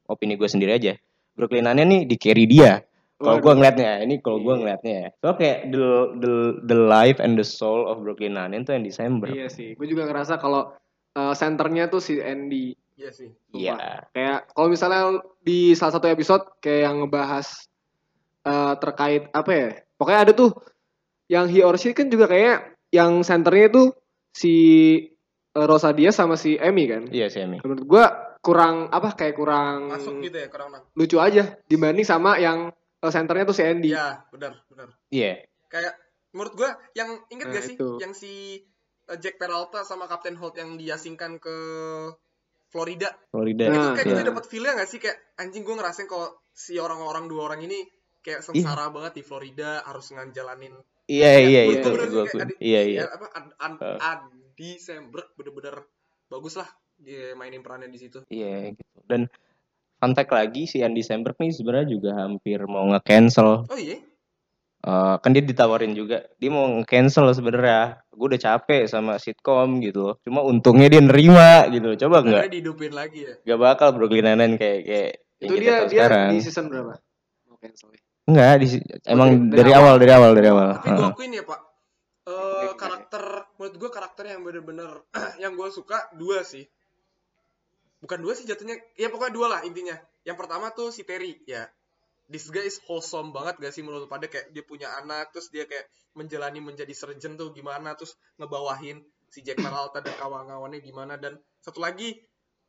opini 0.07 0.39
gue 0.39 0.47
sendiri 0.47 0.79
aja. 0.79 0.95
Brooklyn 1.35 1.67
Nine-Nine 1.67 1.91
nih 1.91 2.03
di 2.07 2.17
carry 2.17 2.47
dia. 2.47 2.87
Kalau 3.21 3.37
gue 3.37 3.53
ngelihatnya 3.53 4.01
ini 4.01 4.23
kalau 4.23 4.39
gue 4.41 4.55
ngelihatnya 4.63 4.95
ya. 4.95 5.09
So 5.21 5.35
kayak 5.35 5.75
the 5.75 6.15
the 6.23 6.35
the 6.71 6.79
life 6.79 7.19
and 7.19 7.35
the 7.37 7.45
soul 7.45 7.85
of 7.91 8.01
Brooklyn 8.01 8.39
Nine-Nine 8.39 8.65
tuh 8.65 8.79
Andy 8.79 8.95
Samberg. 8.95 9.35
Iya 9.35 9.51
sih. 9.51 9.75
Gue 9.75 9.91
juga 9.91 10.07
ngerasa 10.07 10.39
kalau 10.39 10.71
eh, 11.19 11.35
senternya 11.35 11.91
tuh 11.91 11.99
si 11.99 12.23
Andy. 12.23 12.79
Iya 13.00 13.11
sih 13.11 13.33
Iya. 13.50 14.04
Kayak 14.12 14.52
kalau 14.52 14.69
misalnya 14.69 15.02
di 15.40 15.73
salah 15.73 15.97
satu 15.97 16.07
episode 16.07 16.45
kayak 16.61 16.80
yang 16.85 16.97
ngebahas 17.00 17.49
eh, 18.42 18.75
terkait 18.76 19.33
apa 19.33 19.50
ya? 19.50 19.69
Pokoknya 19.97 20.21
ada 20.21 20.33
tuh 20.33 20.50
yang 21.26 21.49
he 21.49 21.64
or 21.64 21.75
she 21.75 21.90
kan 21.90 22.07
juga 22.07 22.28
kayak 22.28 22.76
yang 22.90 23.23
senternya 23.23 23.71
itu 23.71 23.83
si 24.30 24.54
eh, 25.50 25.66
Rosa 25.66 25.90
Diaz 25.90 26.14
sama 26.14 26.37
si 26.37 26.54
Emmy 26.54 26.85
kan. 26.85 27.09
Iya 27.09 27.26
sih 27.26 27.40
Emi. 27.40 27.64
Menurut 27.64 27.85
gua 27.85 28.04
kurang 28.40 28.88
apa 28.88 29.12
kayak 29.12 29.37
kurang 29.37 29.92
masuk 29.92 30.25
gitu 30.25 30.33
ya 30.33 30.49
kurang 30.49 30.73
lucu 30.97 31.16
aja 31.16 31.61
dibanding 31.66 32.04
sama 32.04 32.37
yang 32.37 32.73
eh, 33.00 33.12
senternya 33.12 33.45
tuh 33.45 33.52
si 33.52 33.61
Andy. 33.61 33.92
iya 33.92 34.25
benar 34.28 34.64
benar 34.64 34.88
Iya. 35.09 35.45
kayak 35.69 35.92
menurut 36.33 36.54
gua 36.54 36.71
yang 36.95 37.21
inget 37.28 37.47
Nah, 37.47 37.54
gak 37.54 37.64
sih 37.64 37.76
itu. 37.76 38.00
yang 38.00 38.16
si 38.16 38.64
uh, 39.07 39.19
Jack 39.19 39.37
Peralta 39.37 39.85
sama 39.85 40.07
Captain 40.07 40.40
Holt 40.40 40.57
yang 40.57 40.80
diasingkan 40.80 41.37
ke 41.37 41.57
Florida 42.71 43.11
Florida. 43.29 43.67
itu 43.67 43.75
Nah, 43.75 43.93
kayak 43.93 44.07
iya. 44.07 44.12
kita 44.15 44.23
dapat 44.31 44.45
feelnya 44.47 44.73
gak 44.75 44.89
sih 44.89 44.99
kayak 44.99 45.19
anjing 45.37 45.62
gue 45.62 45.75
ngerasain 45.75 46.07
kalau 46.07 46.31
si 46.50 46.79
orang-orang 46.79 47.27
dua 47.27 47.43
orang 47.45 47.61
ini 47.61 47.83
kayak 48.21 48.41
sengsara 48.41 48.89
banget 48.89 49.19
di 49.19 49.23
Florida 49.23 49.83
harus 49.83 50.09
ngejalanin 50.09 50.73
Iya 51.05 51.33
iya 51.43 51.61
itu. 51.69 51.89
Adi- 51.91 52.61
Iya 52.61 52.81
iya. 52.85 53.00
apa 53.05 53.27
Ad- 53.29 53.57
Ad- 53.59 53.81
Uh. 53.81 53.99
Adi 53.99 54.71
Samberg 54.77 55.35
bener-bener 55.35 55.83
bagus 56.27 56.55
lah 56.55 56.69
dia 56.95 57.35
mainin 57.35 57.61
perannya 57.61 57.89
di 57.89 57.99
situ 57.99 58.23
Iya 58.29 58.71
gitu. 58.71 58.99
Dan 59.03 59.27
fun 59.97 60.12
fact 60.12 60.31
lagi 60.31 60.65
si 60.65 60.81
Andy 60.81 61.03
Samberg 61.03 61.35
nih 61.37 61.50
sebenarnya 61.50 61.89
juga 61.91 62.11
hampir 62.15 62.62
mau 62.65 62.87
nge-cancel. 62.89 63.67
oh 63.67 63.77
iya 63.77 63.99
Eh, 64.81 65.15
kan 65.21 65.31
dia 65.37 65.45
ditawarin 65.45 65.93
juga. 65.93 66.25
Dia 66.41 66.49
mau 66.49 66.65
nge-cancel 66.81 67.29
sebenarnya. 67.31 68.01
Gue 68.09 68.33
udah 68.33 68.41
capek 68.41 68.89
sama 68.89 69.21
sitkom 69.21 69.85
gitu. 69.85 70.17
Cuma 70.25 70.41
untungnya 70.41 70.89
dia 70.89 71.05
nerima 71.05 71.69
gitu. 71.69 72.01
Coba 72.01 72.25
nggak? 72.25 72.49
dihidupin 72.49 72.93
lagi 72.93 73.29
ya 73.29 73.35
Gak 73.45 73.61
bakal 73.61 73.93
Brooklyn 73.93 74.25
Nine-Nine 74.25 74.57
kayak 74.57 74.79
kayak 74.85 75.13
Itu 75.37 75.53
dia 75.55 75.85
dia 75.85 76.09
sekarang. 76.09 76.29
di 76.33 76.41
season 76.41 76.65
berapa? 76.69 76.97
Mau 77.45 77.57
cancel. 77.61 77.93
Enggak, 78.25 78.57
di, 78.57 78.67
emang 79.05 79.29
dari- 79.49 79.59
dari, 79.59 79.71
awal, 79.73 79.85
awal. 79.85 79.97
dari 79.99 80.13
awal, 80.13 80.31
dari 80.33 80.49
awal. 80.49 80.69
Tapi 80.77 80.91
gue 80.93 81.07
akuin 81.09 81.33
ya 81.35 81.45
pak, 81.45 81.61
Eh, 82.21 82.33
Oke, 82.69 82.77
karakter 82.79 83.23
menurut 83.57 83.77
gue 83.81 83.91
karakter 83.91 84.25
yang 84.29 84.41
bener-bener 84.45 84.91
yang 85.43 85.57
gue 85.57 85.69
suka 85.69 86.09
dua 86.15 86.41
sih. 86.41 86.63
Bukan 87.99 88.21
dua 88.21 88.33
sih 88.33 88.45
jatuhnya, 88.45 88.81
ya 88.95 89.09
pokoknya 89.09 89.33
dua 89.35 89.47
lah 89.49 89.61
intinya. 89.61 89.97
Yang 90.23 90.37
pertama 90.37 90.71
tuh 90.71 90.89
si 90.89 91.03
Terry 91.03 91.37
ya. 91.45 91.69
This 92.31 92.47
guy 92.47 92.63
is 92.63 92.79
wholesome 92.81 93.31
banget 93.31 93.59
gak 93.59 93.73
sih 93.73 93.83
menurut 93.83 94.07
pada 94.07 94.25
kayak 94.25 94.49
dia 94.49 94.63
punya 94.63 94.87
anak 94.97 95.31
terus 95.31 95.51
dia 95.51 95.67
kayak 95.67 95.83
menjalani 96.13 96.59
menjadi 96.59 96.91
surgeon 96.93 97.35
tuh 97.35 97.51
gimana 97.51 97.93
terus 97.93 98.15
ngebawahin 98.37 99.03
si 99.27 99.41
Jack 99.41 99.59
Peralta 99.59 99.99
dan 99.99 100.15
kawan-kawannya 100.15 100.79
gimana 100.79 101.15
dan 101.15 101.35
satu 101.59 101.79
lagi 101.79 102.23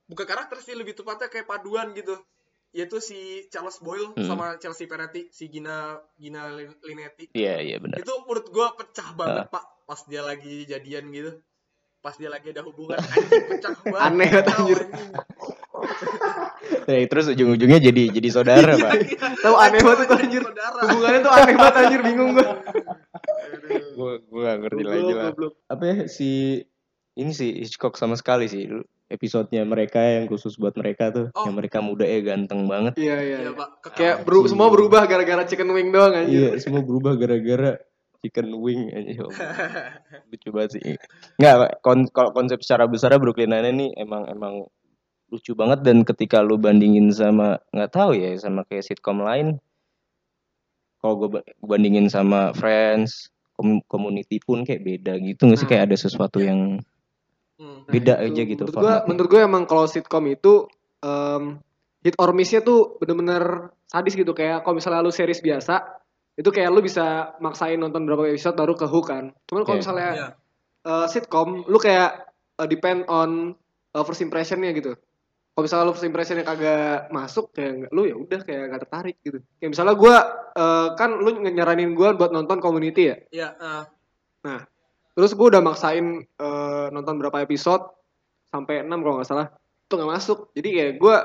bukan 0.03 0.25
karakter 0.25 0.57
sih 0.59 0.73
lebih 0.73 0.93
tepatnya 0.93 1.25
kayak 1.27 1.45
paduan 1.45 1.93
gitu 1.93 2.17
yaitu 2.71 2.97
si 2.97 3.19
Charles 3.47 3.77
Boyle 3.79 4.13
Hmm. 4.13 4.25
sama 4.25 4.45
Chelsea 4.57 4.85
Peretti 4.85 5.29
si 5.29 5.45
Gina 5.47 5.93
Gina 6.15 6.49
Lin- 6.49 6.81
Linetti 6.81 7.29
Iya, 7.31 7.59
iya 7.59 7.77
benar. 7.77 7.97
itu 7.97 8.13
menurut 8.21 8.47
gue 8.47 8.67
pecah 8.75 9.09
banget 9.11 9.45
Ah. 9.45 9.49
pak 9.51 9.65
pas 9.83 10.01
dia 10.05 10.21
lagi 10.21 10.63
jadian 10.63 11.05
gitu 11.09 11.37
pas 11.99 12.15
dia 12.15 12.27
lagi 12.27 12.49
ada 12.49 12.63
hubungan 12.63 12.97
anjing 13.13 13.45
pecah 13.47 13.75
banget 13.83 14.01
Aneh 14.01 14.29
banget, 14.31 14.45
anjir. 14.49 14.79
Eh, 16.93 17.07
terus 17.07 17.25
ujung-ujungnya 17.27 17.79
jadi 17.79 18.03
jadi 18.11 18.29
saudara, 18.29 18.75
Pak. 18.75 18.91
Tahu 19.39 19.55
aneh 19.55 19.79
banget 19.79 20.05
tuh 20.05 20.17
anjir. 20.17 20.41
saudara. 20.43 20.79
Hubungannya 20.83 21.19
tuh 21.19 21.31
aneh 21.31 21.55
banget 21.55 21.75
anjir, 21.77 21.99
bingung 22.01 22.29
gua. 22.33 22.47
Aduh. 22.51 23.79
Gue 23.91 24.11
gue 24.21 24.41
gak 24.41 24.57
ngerti 24.59 24.83
lagi 24.83 25.11
lah. 25.11 25.25
Apa 25.67 25.83
ya 25.83 25.97
si 26.05 26.61
ini 27.13 27.31
sih 27.31 27.51
Hitchcock 27.57 27.95
sama 27.95 28.15
sekali 28.15 28.45
sih 28.45 28.67
episodenya 29.07 29.63
mereka 29.63 29.99
yang 29.99 30.23
khusus 30.25 30.55
buat 30.55 30.71
mereka 30.73 31.11
tuh, 31.11 31.27
Oh. 31.31 31.43
yang 31.43 31.55
mereka 31.55 31.79
muda 31.79 32.03
ya 32.03 32.19
ganteng 32.21 32.63
banget. 32.65 32.95
Iya, 32.95 33.15
iya. 33.17 33.37
Iya 33.37 33.37
iya. 33.43 33.51
pak. 33.51 33.69
Kayak 33.91 34.23
beru- 34.23 34.47
semua 34.47 34.67
berubah 34.67 35.03
gara-gara 35.03 35.43
chicken 35.43 35.67
wing 35.69 35.91
doang 35.91 36.15
Iya, 36.15 36.23
anjir. 36.23 36.63
semua 36.63 36.79
berubah 36.79 37.15
gara-gara 37.15 37.75
chicken 38.17 38.55
wing 38.55 38.87
aja. 38.89 39.11
Ya. 39.11 39.27
Lucu 40.27 40.49
banget 40.49 40.71
sih. 40.73 40.95
Enggak, 41.35 41.55
Pak. 41.57 41.71
kon- 41.81 42.07
kalau 42.07 42.31
konsep 42.31 42.63
secara 42.63 42.87
besar 42.87 43.11
Brooklyn 43.13 43.51
Nine-Nine 43.51 43.75
ini 43.75 43.87
emang 43.95 44.23
emang 44.25 44.63
lucu 45.31 45.55
banget 45.55 45.79
dan 45.81 46.03
ketika 46.03 46.43
lu 46.43 46.55
bandingin 46.55 47.07
sama 47.09 47.55
nggak 47.71 47.89
tahu 47.89 48.11
ya 48.13 48.35
sama 48.35 48.67
kayak 48.67 48.83
sitcom 48.83 49.23
lain 49.23 49.57
kalau 50.99 51.15
gue 51.17 51.29
bandingin 51.59 52.05
sama 52.07 52.51
Friends 52.51 53.31
com- 53.51 53.81
Community 53.87 54.37
pun 54.37 54.61
kayak 54.61 54.83
beda 54.83 55.17
gitu 55.17 55.47
nggak 55.47 55.57
sih 55.57 55.65
Nah. 55.65 55.71
kayak 55.71 55.83
ada 55.87 55.97
sesuatu 55.97 56.37
yang 56.37 56.83
Hmm. 57.55 57.85
beda 57.85 58.17
Nah, 58.17 58.25
aja 58.25 58.41
itu 58.41 58.51
gitu 58.51 58.63
Menurut 58.65 58.73
gua, 58.73 58.81
formatnya. 58.83 59.07
menurut 59.07 59.29
gua 59.29 59.41
emang 59.45 59.63
kalau 59.65 59.85
sitcom 59.85 60.25
itu 60.27 60.53
em, 60.99 61.43
hit 62.01 62.17
or 62.17 62.29
miss-nya 62.31 62.59
tuh 62.59 62.97
bener-bener 62.97 63.69
sadis 63.85 64.13
gitu 64.13 64.33
kayak 64.33 64.61
kalau 64.61 64.75
misalnya 64.75 64.99
lu 64.99 65.09
series 65.09 65.39
biasa 65.39 66.01
itu 66.33 66.49
kayak 66.49 66.69
lu 66.69 66.81
bisa 66.81 67.37
maksain 67.37 67.77
nonton 67.77 68.01
berapa 68.01 68.25
episode 68.27 68.53
baru 68.55 68.73
ke 68.73 68.85
hook 68.85 69.05
kan. 69.07 69.29
Cuman 69.45 69.61
kalau 69.61 69.77
Oke. 69.77 69.81
misalnya 69.81 70.09
Iya. 70.11 70.27
eh, 70.81 71.05
sitcom 71.07 71.63
lu 71.63 71.77
kayak 71.77 72.33
eh, 72.57 72.67
depend 72.67 73.05
on 73.07 73.53
eh, 73.91 74.03
first 74.03 74.21
impression-nya 74.21 74.73
gitu. 74.73 74.97
Kalau 75.51 75.63
misalnya 75.67 75.85
lu 75.85 75.93
first 75.93 76.07
impression-nya 76.07 76.47
kagak 76.47 77.11
masuk 77.11 77.51
kayak 77.51 77.71
nggak- 77.75 77.91
lu 77.91 78.01
ya 78.07 78.15
udah 78.15 78.39
kayak 78.41 78.61
gak 78.71 78.81
tertarik 78.87 79.15
gitu. 79.19 79.39
Kayak 79.59 79.71
misalnya 79.75 79.95
gua 79.99 80.15
eh, 80.51 80.87
kan 80.95 81.09
lu 81.15 81.29
nyaranin 81.39 81.91
gua 81.91 82.15
buat 82.15 82.31
nonton 82.31 82.59
community 82.59 83.11
ya. 83.11 83.15
Iya, 83.31 83.49
ah. 83.59 83.83
Terus 85.11 85.35
gue 85.35 85.47
udah 85.51 85.59
maksain 85.59 86.23
eh, 86.23 86.85
nonton 86.89 87.19
berapa 87.19 87.43
episode 87.43 87.83
sampai 88.47 88.83
6 88.83 89.03
kalau 89.03 89.15
nggak 89.19 89.27
salah 89.27 89.47
itu 89.85 89.93
nggak 89.93 90.11
masuk. 90.11 90.39
Jadi 90.55 90.69
kayak 90.71 90.93
gue 90.97 91.15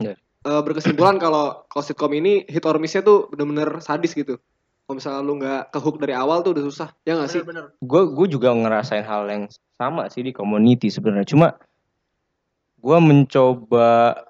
Iya. 0.00 0.14
eh, 0.18 0.60
berkesimpulan 0.64 1.20
kalau 1.20 1.62
kalau 1.68 1.84
sitcom 1.84 2.12
ini 2.12 2.48
hit 2.48 2.64
or 2.64 2.80
miss-nya 2.80 3.04
tuh 3.04 3.28
bener-bener 3.28 3.78
sadis 3.78 4.16
gitu. 4.16 4.40
Kalau 4.84 4.94
misalnya 4.96 5.20
lu 5.20 5.32
nggak 5.36 5.62
ke 5.70 5.78
hook 5.78 5.96
dari 5.96 6.12
awal 6.12 6.40
tuh 6.40 6.56
udah 6.56 6.64
susah. 6.64 6.88
Ya 7.04 7.16
nggak 7.16 7.30
sih? 7.30 7.40
gue 7.80 8.02
gue 8.10 8.26
juga 8.32 8.48
ngerasain 8.52 9.04
hal 9.04 9.28
yang 9.28 9.44
sama 9.76 10.08
sih 10.08 10.24
di 10.24 10.32
community 10.32 10.88
sebenarnya 10.88 11.28
cuma 11.28 11.48
gue 12.84 12.98
mencoba 13.00 14.20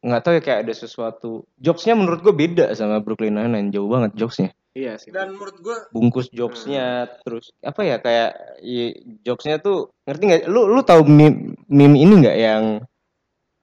nggak 0.00 0.22
tahu 0.24 0.32
ya 0.40 0.42
kayak 0.42 0.60
ada 0.64 0.72
sesuatu. 0.72 1.44
Jokesnya 1.60 1.92
menurut 1.92 2.24
gue 2.24 2.32
beda 2.32 2.72
sama 2.72 3.04
Brooklyn 3.04 3.36
Nine-Nine 3.36 3.68
jauh 3.68 3.84
banget 3.92 4.16
jokesnya. 4.16 4.56
Iya 4.70 5.02
sih. 5.02 5.10
dan 5.10 5.34
menurut 5.34 5.58
gue 5.58 5.76
bungkus 5.90 6.30
jokesnya 6.30 7.10
terus 7.26 7.50
apa 7.58 7.82
ya 7.82 7.98
kayak 7.98 8.30
i- 8.62 9.18
jokesnya 9.26 9.58
tuh 9.58 9.90
ngerti 10.06 10.22
nggak 10.30 10.42
lu 10.46 10.70
lu 10.70 10.80
tahu 10.86 11.02
meme, 11.10 11.58
meme 11.66 11.98
ini 11.98 12.22
nggak 12.22 12.38
yang 12.38 12.64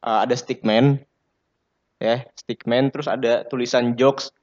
uh, 0.04 0.20
ada 0.28 0.36
stickman 0.36 1.00
ya 2.04 2.28
stickman 2.36 2.92
terus 2.92 3.08
ada 3.08 3.48
tulisan 3.48 3.96
jokes 3.96 4.36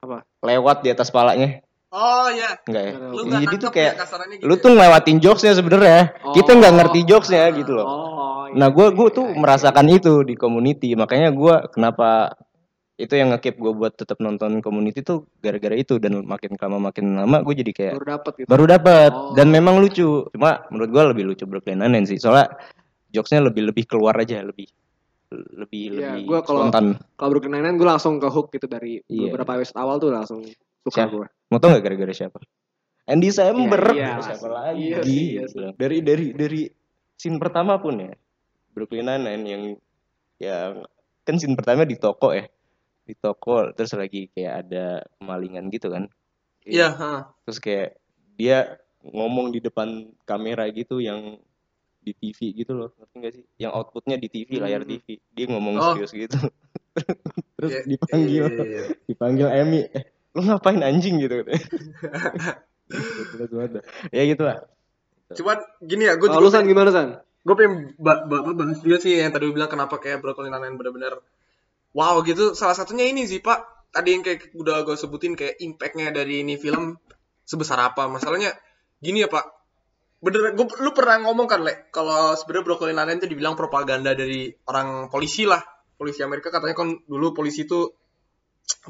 Apa? 0.00 0.24
lewat 0.40 0.80
di 0.80 0.96
atas 0.96 1.12
palanya 1.12 1.60
oh 1.88 2.28
ya 2.28 2.50
enggak 2.64 2.82
ya 2.82 2.92
lu 2.98 3.22
jadi 3.24 3.46
tuh 3.46 3.58
nangkep 3.62 3.72
kayak 3.72 3.92
ya 3.92 4.04
gitu 4.32 4.44
lu 4.44 4.54
ya? 4.54 4.60
tuh 4.60 4.70
ngelewatin 4.72 5.16
jokesnya 5.18 5.52
sebenarnya 5.54 5.98
kita 6.32 6.50
nggak 6.52 6.72
Oh. 6.72 6.76
ngerti 6.76 6.98
jokesnya 7.04 7.44
gitu 7.52 7.72
loh 7.72 7.86
Oh. 7.86 8.44
iya, 8.46 8.56
nah 8.56 8.68
gue 8.68 8.86
iya, 8.86 8.92
gue 8.92 9.06
iya, 9.06 9.16
tuh 9.16 9.26
iya. 9.26 9.36
merasakan 9.36 9.86
itu 9.88 10.12
di 10.22 10.34
community 10.34 10.88
makanya 10.94 11.28
gue 11.30 11.54
kenapa 11.70 12.34
itu 12.96 13.12
yang 13.12 13.28
ngekip 13.28 13.54
gue 13.54 13.72
buat 13.72 13.92
tetap 13.92 14.16
nonton 14.18 14.58
community 14.60 15.00
tuh 15.00 15.28
gara-gara 15.38 15.76
itu 15.76 16.00
dan 16.00 16.24
makin 16.24 16.56
lama 16.56 16.88
makin 16.88 17.12
lama 17.14 17.44
gue 17.44 17.54
jadi 17.54 17.72
kayak 17.72 17.92
baru 17.94 18.06
dapet 18.08 18.32
gitu. 18.34 18.48
baru 18.48 18.64
dapat 18.66 19.10
Oh. 19.12 19.32
dan 19.34 19.46
memang 19.48 19.76
lucu 19.76 20.24
cuma 20.26 20.64
menurut 20.68 20.90
gue 20.90 21.02
lebih 21.12 21.24
lucu 21.26 21.44
Brooklyn 21.44 21.76
Nine-Nine 21.78 22.08
sih 22.08 22.16
soalnya 22.16 22.56
jokesnya 23.08 23.44
lebih 23.44 23.68
lebih 23.68 23.84
keluar 23.84 24.16
aja 24.16 24.40
lebih 24.40 24.66
lebih 25.30 25.82
Iya, 25.92 26.16
lebih 26.16 26.22
gua 26.24 26.40
kalau- 26.40 26.70
spontan 26.70 26.96
Kalau 27.12 27.28
Brooklyn 27.30 27.52
Nine-Nine 27.52 27.76
gue 27.76 27.88
langsung 27.88 28.16
ke 28.16 28.26
hook 28.26 28.48
gitu 28.50 28.64
dari 28.64 29.02
Iya. 29.02 29.28
beberapa 29.28 29.58
episode 29.58 29.76
awal 29.76 29.96
tuh 29.98 30.10
langsung 30.10 30.40
suka 30.86 31.02
Siapa? 31.02 31.12
gue. 31.12 31.26
mau 31.46 31.58
tau 31.58 31.68
nggak 31.68 31.82
gara-gara 31.82 32.12
siapa 32.12 32.38
Andy 33.04 33.28
Samberg 33.28 33.92
Iya, 33.92 34.02
iya, 34.08 34.14
siapa 34.20 34.38
sih. 34.40 34.50
lagi 34.50 34.82
Iya 34.84 34.98
sih, 35.00 35.24
iya 35.32 35.44
sih. 35.46 35.66
dari 35.74 35.98
dari 36.00 36.26
dari 36.32 36.62
scene 37.12 37.36
pertama 37.36 37.76
pun 37.76 37.98
ya 37.98 38.14
Brooklyn 38.70 39.04
Nine-Nine 39.04 39.44
yang 39.44 39.62
yang 40.36 40.70
kan 41.22 41.34
scene 41.34 41.54
pertama 41.54 41.82
di 41.82 41.96
toko 41.96 42.30
ya 42.30 42.46
di 43.02 43.14
toko 43.14 43.70
terus 43.72 43.94
lagi 43.94 44.26
kayak 44.28 44.54
ada 44.62 44.84
kemalingan 45.14 45.66
gitu 45.68 45.88
kan 45.88 46.10
iya 46.60 46.90
ah. 46.90 47.20
terus 47.42 47.56
kayak 47.56 47.94
dia 48.34 48.76
ngomong 49.02 49.48
di 49.48 49.58
depan 49.60 49.88
kamera 50.22 50.66
gitu 50.68 50.98
yang 50.98 51.38
di 52.00 52.12
TV 52.12 52.38
gitu 52.56 52.72
loh 52.72 52.90
ngerti 52.92 53.16
gak 53.16 53.32
sih 53.32 53.44
yang 53.56 53.70
outputnya 53.72 54.14
di 54.14 54.26
TV 54.26 54.58
layar 54.58 54.82
Hmm. 54.82 54.90
TV 54.92 55.06
dia 55.28 55.46
ngomong 55.46 55.74
Oh. 55.76 55.94
serius 55.94 56.10
gitu 56.12 56.34
terus 57.56 57.70
Iya, 57.72 57.80
dipanggil 57.88 58.42
iya, 58.42 58.46
iya, 58.52 58.64
iya. 58.66 58.82
dipanggil 59.04 59.46
Emmy 59.48 59.80
eh, 59.86 60.04
lu 60.36 60.44
ngapain 60.44 60.84
anjing? 60.84 61.16
gitu. 61.18 61.42
Ya 64.12 64.22
gitu 64.28 64.44
lah 64.44 64.68
cuman 65.34 65.58
gini 65.82 66.06
ya 66.06 66.14
gue 66.14 66.30
San 66.54 66.70
gimana 66.70 66.90
San? 66.94 67.18
gue 67.18 67.54
pengen 67.58 67.98
ba 67.98 68.22
ba 68.26 68.46
ba- 68.46 68.54
bahas 68.54 68.78
juga 68.78 69.02
sih 69.02 69.18
yang 69.18 69.34
tadi 69.34 69.50
bilang 69.50 69.70
kenapa 69.70 69.98
kayak 69.98 70.22
Brooklyn 70.22 70.54
Nine-Nine 70.54 70.78
bener-bener 70.78 71.22
wow 71.94 72.18
gitu. 72.26 72.58
Salah 72.58 72.74
satunya 72.74 73.06
ini 73.06 73.22
sih 73.22 73.38
pak. 73.38 73.90
Tadi 73.94 74.18
yang 74.18 74.22
kayak 74.26 74.50
udah 74.58 74.82
gue 74.82 74.98
sebutin 74.98 75.38
kayak 75.38 75.62
impactnya 75.62 76.10
dari 76.10 76.42
ini 76.42 76.58
film 76.58 76.98
sebesar 77.46 77.78
apa. 77.78 78.10
Masalahnya 78.10 78.50
gini 78.98 79.22
ya 79.22 79.30
pak. 79.30 79.46
Bener 80.18 80.58
gue 80.58 80.66
lu 80.82 80.90
pernah 80.90 81.22
ngomong 81.22 81.46
kan 81.46 81.62
le 81.62 81.86
kalau 81.94 82.34
sebenarnya 82.34 82.66
Brooklyn 82.66 82.98
Nine-Nine 82.98 83.18
itu 83.22 83.28
dibilang 83.30 83.54
propaganda 83.54 84.10
dari 84.10 84.50
orang 84.66 85.06
polisi 85.06 85.46
lah. 85.46 85.62
Polisi 85.94 86.26
Amerika 86.26 86.50
katanya 86.50 86.74
kan 86.74 86.98
dulu 87.06 87.30
polisi 87.30 87.62
itu 87.62 87.94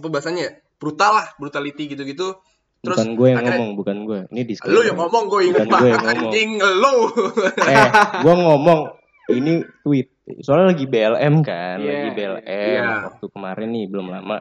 apa 0.00 0.06
bahasanya 0.08 0.42
ya 0.48 0.52
brutal 0.76 1.12
lah 1.14 1.26
brutality 1.36 1.88
gitu-gitu. 1.88 2.36
Terus 2.76 2.96
bukan 2.96 3.08
gue 3.14 3.26
yang 3.26 3.38
akhirnya- 3.40 3.58
ngomong 3.58 3.72
bukan 3.74 3.96
gue. 4.04 4.20
Ini 4.30 4.40
lu 4.40 4.46
disclaimer 4.46 4.84
yang 4.84 4.98
ngomong 5.00 5.24
gue 5.26 5.40
inget 5.42 5.64
Bukan 5.64 5.80
gue 5.80 5.88
yang 5.88 6.04
ngomong. 6.04 6.22
anjing 6.28 6.50
lu. 6.60 6.96
Eh 7.72 7.86
gue 8.20 8.34
ngomong 8.36 8.80
ini 9.28 9.52
tweet. 9.82 10.08
Soalnya 10.42 10.74
lagi 10.74 10.84
BLM 10.84 11.34
kan 11.40 11.78
Iya, 11.78 11.90
lagi 11.92 12.10
BLM 12.12 12.46
iya. 12.46 12.90
waktu 13.06 13.26
kemarin 13.26 13.68
nih 13.70 13.84
belum 13.86 14.06
lama. 14.08 14.38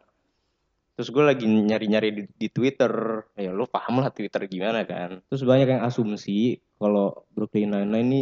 Terus 0.95 1.09
gue 1.09 1.23
lagi 1.23 1.45
nyari-nyari 1.45 2.09
di, 2.09 2.23
di 2.29 2.47
Twitter. 2.47 2.91
Ya 3.33 3.49
lo 3.49 3.65
paham 3.65 3.99
lah 3.99 4.09
Twitter 4.09 4.45
gimana 4.45 4.81
kan. 4.83 5.19
Terus 5.25 5.43
banyak 5.43 5.67
yang 5.67 5.83
asumsi 5.83 6.55
kalau 6.75 7.25
Brooklyn 7.31 7.69
Nine-Nine 7.69 8.05
ini 8.05 8.21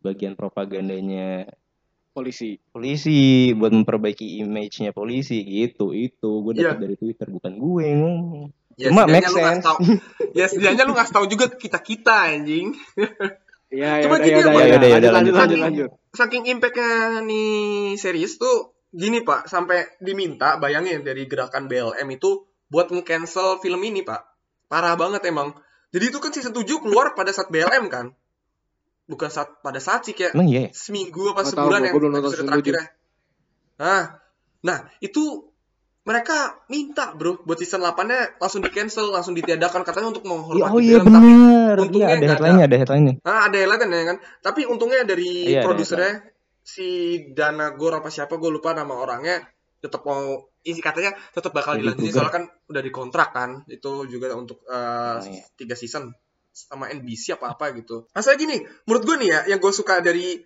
bagian 0.00 0.34
propagandanya 0.34 1.48
Polisi. 2.14 2.62
polisi 2.70 3.16
buat 3.52 3.74
memperbaiki 3.74 4.38
image-nya 4.40 4.94
polisi 4.94 5.42
gitu 5.42 5.90
itu 5.90 6.30
gue 6.40 6.52
dapat 6.54 6.78
Iya. 6.78 6.82
dari 6.86 6.94
Twitter 6.94 7.26
bukan 7.26 7.52
gue 7.58 7.82
yang 7.82 8.00
ngomong 8.00 8.46
Ya, 8.74 8.90
Cuma 8.90 9.06
make 9.06 9.22
lu 9.22 9.38
ngasih 9.38 9.46
sense. 9.54 9.66
tahu. 9.66 9.78
Ya 10.34 10.44
setidaknya 10.50 10.82
lu 10.82 10.94
ngasih 10.94 11.14
tahu 11.14 11.26
juga 11.30 11.46
ke 11.46 11.62
kita-kita 11.62 12.34
anjing. 12.34 12.74
Iya, 13.70 14.02
ya 14.02 14.02
Cuma 14.06 14.18
udah, 14.18 14.26
gini 14.26 14.34
ya 14.34 14.50
ya, 14.50 14.50
ya 14.50 14.78
Ya 14.82 14.98
ya 14.98 15.10
lanjut, 15.14 15.34
lanjut. 15.34 15.58
lanjut. 15.58 15.90
Saking 16.10 16.42
impactnya 16.50 17.22
nih 17.22 17.50
series 17.94 18.34
tuh 18.34 18.74
gini 18.90 19.22
Pak, 19.22 19.46
sampai 19.46 19.94
diminta 19.98 20.58
bayangin 20.58 21.02
dari 21.02 21.26
gerakan 21.26 21.66
BLM 21.66 22.06
itu 22.10 22.46
buat 22.66 22.90
nge-cancel 22.90 23.58
film 23.58 23.78
ini 23.82 24.02
Pak. 24.02 24.22
Parah 24.66 24.94
banget 24.94 25.22
emang. 25.26 25.54
Jadi 25.90 26.10
itu 26.10 26.18
kan 26.18 26.30
season 26.30 26.50
7 26.50 26.66
keluar 26.82 27.14
pada 27.14 27.30
saat 27.30 27.50
BLM 27.50 27.86
kan? 27.86 28.10
Bukan 29.04 29.28
saat 29.28 29.60
pada 29.60 29.80
saat 29.82 30.04
sih 30.08 30.16
kayak 30.16 30.32
emang 30.32 30.48
iya 30.48 30.60
ya? 30.66 30.70
seminggu 30.72 31.32
apa 31.32 31.44
Nggak 31.44 31.52
tahu, 31.52 31.60
sebulan 31.60 31.80
gua 31.80 31.86
yang 31.86 31.94
belum 31.96 32.10
nonton 32.16 32.30
episode 32.32 32.46
terakhir 32.48 32.74
ya. 32.74 32.84
Nah, 33.80 34.04
Nah, 34.64 34.78
itu 35.04 35.52
mereka 36.04 36.64
minta 36.72 37.12
bro 37.16 37.40
buat 37.44 37.56
season 37.60 37.80
8-nya 37.84 38.36
langsung 38.40 38.60
di 38.64 38.68
cancel, 38.72 39.12
langsung 39.12 39.36
ditiadakan 39.36 39.84
katanya 39.84 40.08
untuk 40.12 40.24
menghormati 40.24 40.72
oh 40.72 40.80
iya 40.80 41.00
film. 41.00 41.12
Tapi 41.12 41.30
benar. 41.32 41.76
untungnya 41.80 42.08
Iya 42.08 42.08
ada 42.08 42.16
nggak 42.16 42.32
headline-nya, 42.32 42.64
ada 42.64 42.76
headline-nya. 42.80 43.14
ah, 43.24 43.40
ada 43.48 43.56
ya 43.60 44.04
kan. 44.08 44.16
Tapi 44.40 44.60
untungnya 44.64 45.00
dari 45.04 45.52
Iya, 45.52 45.60
ada 45.60 45.68
produsernya 45.68 46.12
si 46.64 46.88
Dana 47.36 47.76
Gor 47.76 47.92
apa 48.00 48.08
siapa 48.08 48.40
gue 48.40 48.48
lupa 48.48 48.72
nama 48.72 48.96
orangnya 48.96 49.44
tetap 49.84 50.00
mau 50.08 50.48
isi 50.64 50.80
katanya 50.80 51.12
tetap 51.36 51.52
bakal 51.52 51.76
dilanjutin 51.76 52.08
soalnya 52.08 52.32
kan 52.32 52.44
udah 52.72 52.80
dikontrak 52.80 53.36
kan 53.36 53.50
itu 53.68 54.08
juga 54.08 54.32
untuk 54.32 54.64
eh, 54.64 55.20
Oh, 55.20 55.28
iya. 55.28 55.44
tiga 55.60 55.76
season 55.76 56.08
sama 56.54 56.86
NBC 56.94 57.34
apa 57.34 57.58
apa 57.58 57.74
gitu. 57.74 58.06
Masalah 58.14 58.38
gini, 58.38 58.62
menurut 58.86 59.02
gue 59.02 59.16
nih 59.26 59.28
ya 59.28 59.40
yang 59.50 59.58
gue 59.58 59.72
suka 59.74 59.98
dari 59.98 60.38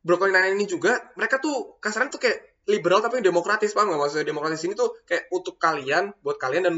Brooklyn 0.00 0.32
Nine 0.32 0.56
ini 0.56 0.64
juga 0.64 0.96
mereka 1.14 1.36
tuh 1.36 1.76
kasarnya 1.76 2.08
tuh 2.08 2.24
kayak 2.24 2.64
liberal 2.64 3.04
tapi 3.04 3.20
demokratis 3.20 3.76
paham 3.76 3.92
gak 3.92 4.00
maksudnya 4.00 4.26
demokratis 4.32 4.64
ini 4.64 4.72
tuh 4.72 4.96
kayak 5.04 5.28
untuk 5.28 5.60
kalian 5.60 6.16
buat 6.24 6.40
kalian 6.40 6.64
dan 6.64 6.74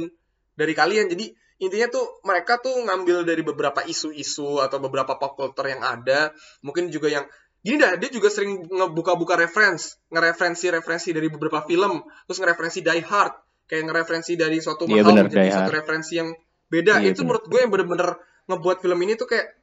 dari 0.59 0.75
kalian 0.75 1.07
jadi 1.07 1.31
intinya 1.63 1.89
tuh 1.95 2.19
mereka 2.27 2.59
tuh 2.59 2.83
ngambil 2.83 3.23
dari 3.23 3.47
beberapa 3.47 3.87
isu-isu 3.87 4.59
atau 4.59 4.83
beberapa 4.83 5.15
pop 5.15 5.39
culture 5.39 5.71
yang 5.71 5.87
ada 5.87 6.35
mungkin 6.67 6.91
juga 6.91 7.07
yang 7.15 7.25
gini 7.63 7.79
dah 7.79 7.95
dia 7.95 8.11
juga 8.11 8.27
sering 8.27 8.67
ngebuka-buka 8.67 9.39
reference 9.39 10.03
ngereferensi-referensi 10.11 11.15
dari 11.15 11.31
beberapa 11.31 11.63
film 11.63 12.03
terus 12.27 12.39
ngereferensi 12.43 12.83
Die 12.83 13.03
Hard 13.07 13.35
kayak 13.71 13.83
ngereferensi 13.87 14.35
dari 14.35 14.59
suatu 14.59 14.91
Iya, 14.91 15.07
mahal 15.07 15.15
bener, 15.15 15.25
menjadi 15.31 15.51
satu 15.55 15.71
Hard. 15.71 15.79
referensi 15.79 16.13
yang 16.19 16.29
beda 16.67 16.99
Iya, 16.99 17.15
itu 17.15 17.23
bener. 17.23 17.27
menurut 17.31 17.45
gue 17.47 17.59
yang 17.63 17.71
bener-bener 17.71 18.11
ngebuat 18.51 18.83
film 18.83 18.99
ini 19.03 19.15
tuh 19.15 19.29
kayak 19.31 19.55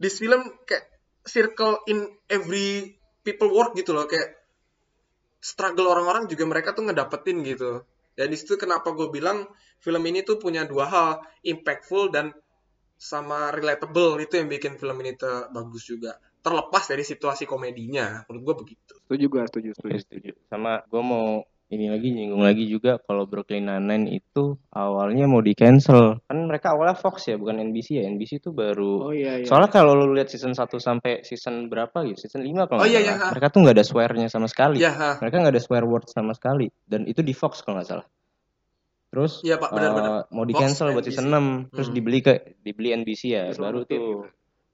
this 0.00 0.20
film 0.20 0.44
kayak 0.68 0.84
circle 1.24 1.80
in 1.88 2.04
every 2.28 3.00
people 3.24 3.48
work 3.50 3.72
gitu 3.76 3.96
loh. 3.96 4.04
Kayak 4.04 4.36
struggle 5.40 5.92
orang-orang 5.92 6.28
juga 6.28 6.44
mereka 6.48 6.72
tuh 6.76 6.88
ngedapetin 6.88 7.44
gitu. 7.44 7.84
Dan 8.14 8.30
di 8.30 8.36
situ 8.38 8.54
kenapa 8.54 8.94
gue 8.94 9.10
bilang 9.10 9.48
film 9.82 10.02
ini 10.06 10.22
tuh 10.22 10.38
punya 10.38 10.62
dua 10.64 10.86
hal 10.86 11.08
impactful 11.42 12.14
dan 12.14 12.30
sama 12.94 13.50
relatable. 13.50 14.20
Itu 14.22 14.38
yang 14.38 14.48
bikin 14.48 14.78
film 14.78 14.96
ini 15.02 15.18
tuh 15.18 15.50
bagus 15.50 15.84
juga. 15.88 16.16
Terlepas 16.44 16.84
dari 16.92 17.02
situasi 17.02 17.48
komedinya. 17.48 18.22
Menurut 18.28 18.42
gue 18.44 18.54
begitu. 18.68 18.94
Setuju 19.08 19.26
gue, 19.32 19.42
setuju, 19.48 19.68
setuju. 19.76 19.96
Setuju. 20.04 20.32
Sama 20.52 20.84
gue 20.84 21.02
mau 21.02 21.44
ini 21.66 21.88
lagi 21.88 22.08
nyinggung 22.08 22.40
lagi 22.40 22.64
juga 22.64 23.00
kalau 23.00 23.24
Brooklyn 23.24 23.64
Nine-Nine 23.64 24.06
itu 24.12 24.54
awalnya 24.70 25.24
mau 25.24 25.40
di 25.40 25.52
cancel. 25.52 26.20
Kan 26.22 26.46
mereka 26.46 26.70
awalnya 26.70 26.94
Fox 26.94 27.24
ya, 27.24 27.34
bukan 27.34 27.56
NBC 27.58 27.98
ya. 27.98 28.04
NBC 28.06 28.38
itu 28.38 28.50
baru 28.50 29.08
Oh 29.08 29.12
iya 29.12 29.40
iya. 29.40 29.46
Soalnya 29.48 29.72
kalau 29.72 29.96
lu 29.96 30.12
lihat 30.12 30.28
season 30.28 30.52
1 30.52 30.60
sampai 30.78 31.22
season 31.22 31.66
berapa 31.66 32.04
gitu, 32.04 32.20
season 32.20 32.44
5 32.44 32.68
kalau 32.68 32.80
Oh, 32.80 32.86
iya, 32.86 33.00
salah, 33.00 33.16
iya. 33.16 33.26
mereka 33.32 33.46
tuh 33.48 33.58
nggak 33.62 33.74
ada 33.74 33.84
swear-nya 33.84 34.28
sama 34.28 34.46
sekali. 34.46 34.76
ya 34.78 34.92
ha. 34.92 35.10
Mereka 35.18 35.36
nggak 35.40 35.54
ada 35.56 35.62
swear 35.62 35.82
word 35.82 36.04
sama 36.06 36.32
sekali 36.32 36.68
dan 36.84 37.04
itu 37.04 37.20
di 37.20 37.32
Fox 37.32 37.60
kalau 37.60 37.80
nggak 37.80 37.88
salah. 37.88 38.06
Terus 39.08 39.32
Iya, 39.40 39.56
Pak, 39.56 39.70
benar-benar. 39.70 40.10
eh, 40.10 40.22
mau 40.30 40.42
di 40.42 40.52
Fox, 40.52 40.60
cancel 40.60 40.86
buat 40.90 41.00
NBC. 41.00 41.10
season 41.10 41.26
6 41.28 41.44
terus 41.70 41.88
Hmm. 41.88 41.96
dibeli 41.96 42.18
ke 42.20 42.32
dibeli 42.60 42.88
NBC 42.92 43.22
ya, 43.30 43.44
baru 43.52 43.82
tuh 43.82 43.88
gitu. 43.88 44.06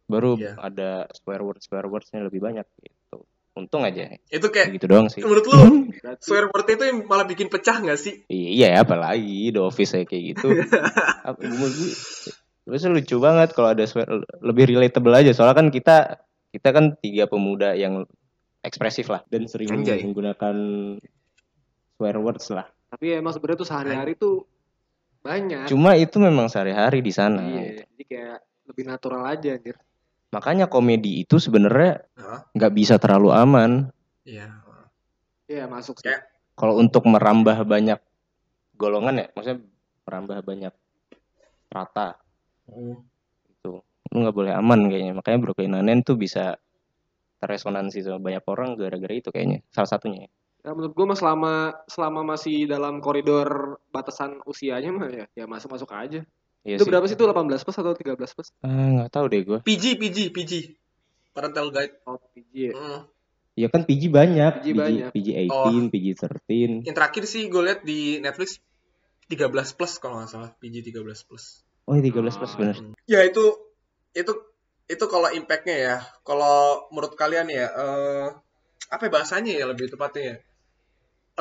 baru 0.04 0.30
Iya. 0.34 0.52
ada 0.58 0.90
swear 1.12 1.40
word 1.40 1.60
swear 1.60 1.86
wordsnya 1.86 2.20
lebih 2.20 2.40
banyak 2.40 2.66
gitu. 2.76 3.22
Untung 3.58 3.82
aja 3.82 4.14
itu 4.30 4.46
kayak 4.46 4.78
gitu 4.78 4.86
doang 4.86 5.10
sih. 5.10 5.20
menurut 5.26 5.44
lu 5.50 5.90
Berarti 5.90 6.22
swear 6.22 6.46
word 6.48 6.66
itu 6.70 6.84
yang 6.86 6.98
malah 7.10 7.26
bikin 7.26 7.50
pecah 7.50 7.82
nggak 7.82 7.98
sih 7.98 8.22
Iya, 8.30 8.86
apalagi 8.86 9.50
The 9.50 9.60
Office 9.60 9.98
kayak 9.98 10.06
kayak 10.06 10.24
gitu. 10.34 10.48
Gue 12.70 12.76
terus 12.78 12.86
lucu 12.86 13.16
banget 13.18 13.50
kalau 13.56 13.74
ada 13.74 13.82
swear 13.90 14.06
lebih 14.44 14.70
relatable 14.70 15.10
aja. 15.10 15.34
Soalnya 15.34 15.56
kan 15.58 15.66
kita 15.74 15.96
kita 16.54 16.68
kan 16.70 16.94
tiga 17.02 17.26
pemuda 17.26 17.74
yang 17.74 18.06
ekspresif 18.62 19.10
lah 19.10 19.26
dan 19.26 19.50
sering 19.50 19.72
Anjay. 19.72 20.04
menggunakan 20.04 20.56
swear 21.96 22.16
words 22.20 22.52
lah. 22.52 22.68
tapi 22.90 23.14
emang 23.14 23.30
sebenarnya 23.30 23.58
tuh 23.62 23.68
sehari-hari 23.70 24.12
tuh 24.18 24.34
banyak. 25.22 25.70
Cuma 25.70 25.94
itu 25.94 26.16
memang 26.18 26.50
sehari-hari 26.50 26.98
di 27.04 27.12
sana. 27.14 27.38
Iya, 27.38 27.86
jadi 27.86 28.02
kayak 28.02 28.38
lebih 28.66 28.84
natural 28.86 29.22
aja 29.30 29.54
anjir. 29.54 29.78
Makanya 30.30 30.70
komedi 30.70 31.26
itu 31.26 31.42
sebenarnya 31.42 32.06
nggak 32.54 32.72
bisa 32.74 32.94
terlalu 33.02 33.34
aman. 33.34 33.70
iya 34.22 34.46
Iya, 35.50 35.66
masuk 35.66 35.98
sih. 35.98 36.06
Kayak- 36.06 36.30
Kalau 36.54 36.78
untuk 36.78 37.02
merambah 37.10 37.66
banyak 37.66 37.98
golongan 38.78 39.18
ya, 39.18 39.26
maksudnya 39.34 39.58
merambah 40.06 40.38
banyak 40.46 40.74
rata 41.70 42.18
itu 43.48 43.82
lu 44.10 44.16
nggak 44.22 44.34
boleh 44.34 44.52
aman 44.54 44.90
kayaknya 44.90 45.14
makanya 45.14 45.38
Brooklyn 45.38 45.70
Nine-Nine 45.74 46.02
tuh 46.02 46.18
bisa 46.18 46.58
teresonansi 47.38 48.02
sama 48.04 48.18
banyak 48.20 48.44
orang 48.46 48.74
gara-gara 48.76 49.14
itu 49.14 49.30
kayaknya 49.32 49.62
salah 49.70 49.90
satunya 49.90 50.26
ya. 50.26 50.30
Ya, 50.60 50.70
menurut 50.76 50.92
gue 50.92 51.06
mah 51.08 51.16
selama 51.18 51.52
selama 51.88 52.20
masih 52.36 52.68
dalam 52.68 53.00
koridor 53.00 53.80
batasan 53.88 54.44
usianya 54.44 54.90
mah 54.92 55.08
ya, 55.08 55.26
ya 55.32 55.44
masuk 55.48 55.72
masuk 55.72 55.88
aja. 55.96 56.20
Iya 56.60 56.76
itu 56.76 56.84
sih. 56.84 56.90
berapa 56.90 57.04
sih 57.04 57.14
itu 57.14 57.24
18 57.24 57.64
plus 57.64 57.76
atau 57.76 57.92
13 57.92 58.36
plus? 58.36 58.48
Ah, 58.60 58.68
nggak 58.94 59.10
tahu 59.10 59.24
deh 59.26 59.42
gue 59.42 59.58
PG 59.60 59.84
PG 59.96 60.18
PG 60.30 60.52
parental 61.30 61.70
guide 61.70 61.94
Oh, 62.04 62.20
PG 62.30 62.52
ya. 62.52 62.72
Mm. 62.72 63.00
ya 63.56 63.68
kan 63.68 63.82
PG 63.82 64.02
banyak 64.08 64.52
PG 64.60 64.68
banyak. 64.72 65.08
PG 65.10 65.28
Oh. 65.48 65.68
18 65.68 65.88
PG 65.88 66.06
13 66.18 66.84
yang 66.84 66.94
terakhir 66.94 67.22
sih 67.24 67.46
gue 67.46 67.62
liat 67.62 67.80
di 67.80 68.18
Netflix 68.18 68.60
13 69.26 69.46
plus 69.72 69.92
kalau 69.96 70.18
nggak 70.18 70.28
salah 70.28 70.50
PG 70.54 70.84
13 70.86 71.00
plus 71.22 71.64
oh 71.84 71.94
13 71.94 72.12
plus 72.12 72.52
Oh, 72.52 72.58
bener 72.58 72.76
ya 73.04 73.20
itu 73.22 73.44
itu 74.12 74.32
itu 74.84 75.04
kalau 75.06 75.30
impactnya 75.30 75.76
ya 75.76 75.96
kalau 76.20 76.90
menurut 76.90 77.14
kalian 77.14 77.46
ya 77.46 77.66
eh, 77.68 78.26
apa 78.86 79.02
ya 79.02 79.10
bahasanya 79.12 79.54
ya 79.54 79.64
lebih 79.64 79.86
tepatnya 79.86 80.22
ya 80.22 80.36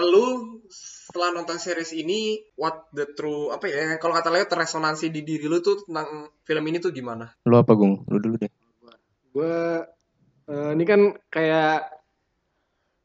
lu 0.03 0.59
setelah 0.69 1.33
nonton 1.33 1.57
series 1.57 1.95
ini 1.95 2.39
what 2.55 2.87
the 2.93 3.09
true 3.17 3.49
apa 3.49 3.65
ya 3.65 3.97
kalau 3.97 4.13
kata 4.13 4.29
Leo 4.29 4.45
terresonansi 4.45 5.09
di 5.09 5.25
diri 5.25 5.49
lu 5.49 5.59
tuh 5.59 5.83
tentang 5.83 6.29
film 6.45 6.63
ini 6.69 6.77
tuh 6.77 6.93
gimana? 6.93 7.29
Lu 7.47 7.55
apa 7.57 7.73
Gung? 7.73 8.05
Lu 8.05 8.17
dulu 8.21 8.35
deh. 8.37 8.51
Gue 9.33 9.83
eh, 10.49 10.71
ini 10.77 10.83
kan 10.85 11.01
kayak 11.29 11.89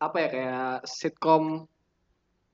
apa 0.03 0.17
ya 0.21 0.29
kayak 0.29 0.73
sitkom 0.85 1.65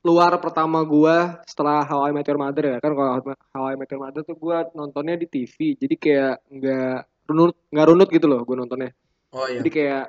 luar 0.01 0.33
pertama 0.41 0.81
gua 0.81 1.45
setelah 1.45 1.85
How 1.85 2.09
I 2.09 2.13
Met 2.17 2.25
Your 2.25 2.41
Mother 2.41 2.65
ya. 2.65 2.77
Kan 2.81 2.97
kalau 2.97 3.21
How 3.53 3.65
I 3.69 3.77
Met 3.77 3.91
Your 3.93 4.01
Mother 4.01 4.23
tuh 4.25 4.37
gua 4.39 4.65
nontonnya 4.73 5.21
di 5.21 5.29
TV 5.29 5.77
jadi 5.77 5.95
kayak 5.97 6.35
nggak 6.49 6.99
runut 7.29 7.57
nggak 7.71 7.87
runut 7.87 8.09
gitu 8.11 8.27
loh 8.27 8.43
gue 8.43 8.57
nontonnya. 8.59 8.91
Oh 9.31 9.47
iya. 9.47 9.63
Jadi 9.63 9.71
kayak 9.71 10.07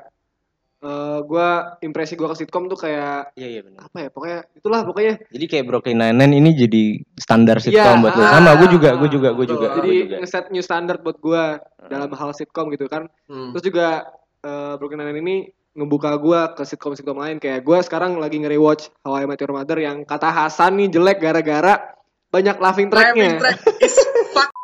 eh 0.81 1.19
gua 1.29 1.77
impresi 1.85 2.17
gua 2.17 2.33
ke 2.33 2.41
sitkom 2.41 2.65
tuh 2.65 2.73
kayak 2.75 3.37
iya 3.37 3.47
iya 3.53 3.61
benar 3.61 3.85
apa 3.85 3.97
ya 4.01 4.09
pokoknya 4.09 4.39
itulah 4.57 4.81
pokoknya 4.81 5.13
jadi 5.29 5.45
kayak 5.45 5.65
Brooklyn 5.69 5.97
Nine-Nine 6.01 6.33
ini 6.41 6.49
jadi 6.57 6.83
standar 7.21 7.61
Iya, 7.61 7.65
sitcom 7.69 7.97
buat 8.01 8.13
lu 8.17 8.23
ah, 8.25 8.31
sama 8.33 8.51
gue 8.57 8.67
juga 8.73 8.89
gue 8.97 9.09
juga 9.13 9.29
gue 9.37 9.45
juga 9.45 9.67
jadi 9.77 9.93
gua 9.93 10.01
juga. 10.09 10.15
ngeset 10.25 10.45
new 10.49 10.63
standard 10.65 10.99
buat 11.05 11.17
gua 11.21 11.61
dalam 11.85 12.09
hal 12.09 12.33
sitkom 12.33 12.73
gitu 12.73 12.89
kan. 12.89 13.05
Hmm. 13.29 13.53
terus 13.53 13.63
juga 13.69 14.09
eh, 14.41 14.73
Brooklyn 14.81 15.05
Nine 15.05 15.21
ini 15.21 15.35
ngebuka 15.71 16.19
gua 16.19 16.51
ke 16.51 16.67
sitkom-sitkom 16.67 17.15
lain. 17.15 17.37
Kayak 17.39 17.63
gua 17.63 17.79
sekarang 17.79 18.19
lagi 18.19 18.43
nge-rewatch 18.43 18.91
How 19.07 19.21
I 19.21 19.29
Met 19.29 19.39
Your 19.39 19.55
Mother 19.55 19.79
yang 19.79 20.03
kata 20.03 20.27
Hasan 20.27 20.75
nih 20.75 20.91
jelek 20.91 21.23
gara-gara 21.23 21.95
banyak 22.27 22.57
laughing 22.59 22.89
tracknya. 22.91 23.39
Track 23.39 23.59
is 23.79 23.95
fuck 24.35 24.51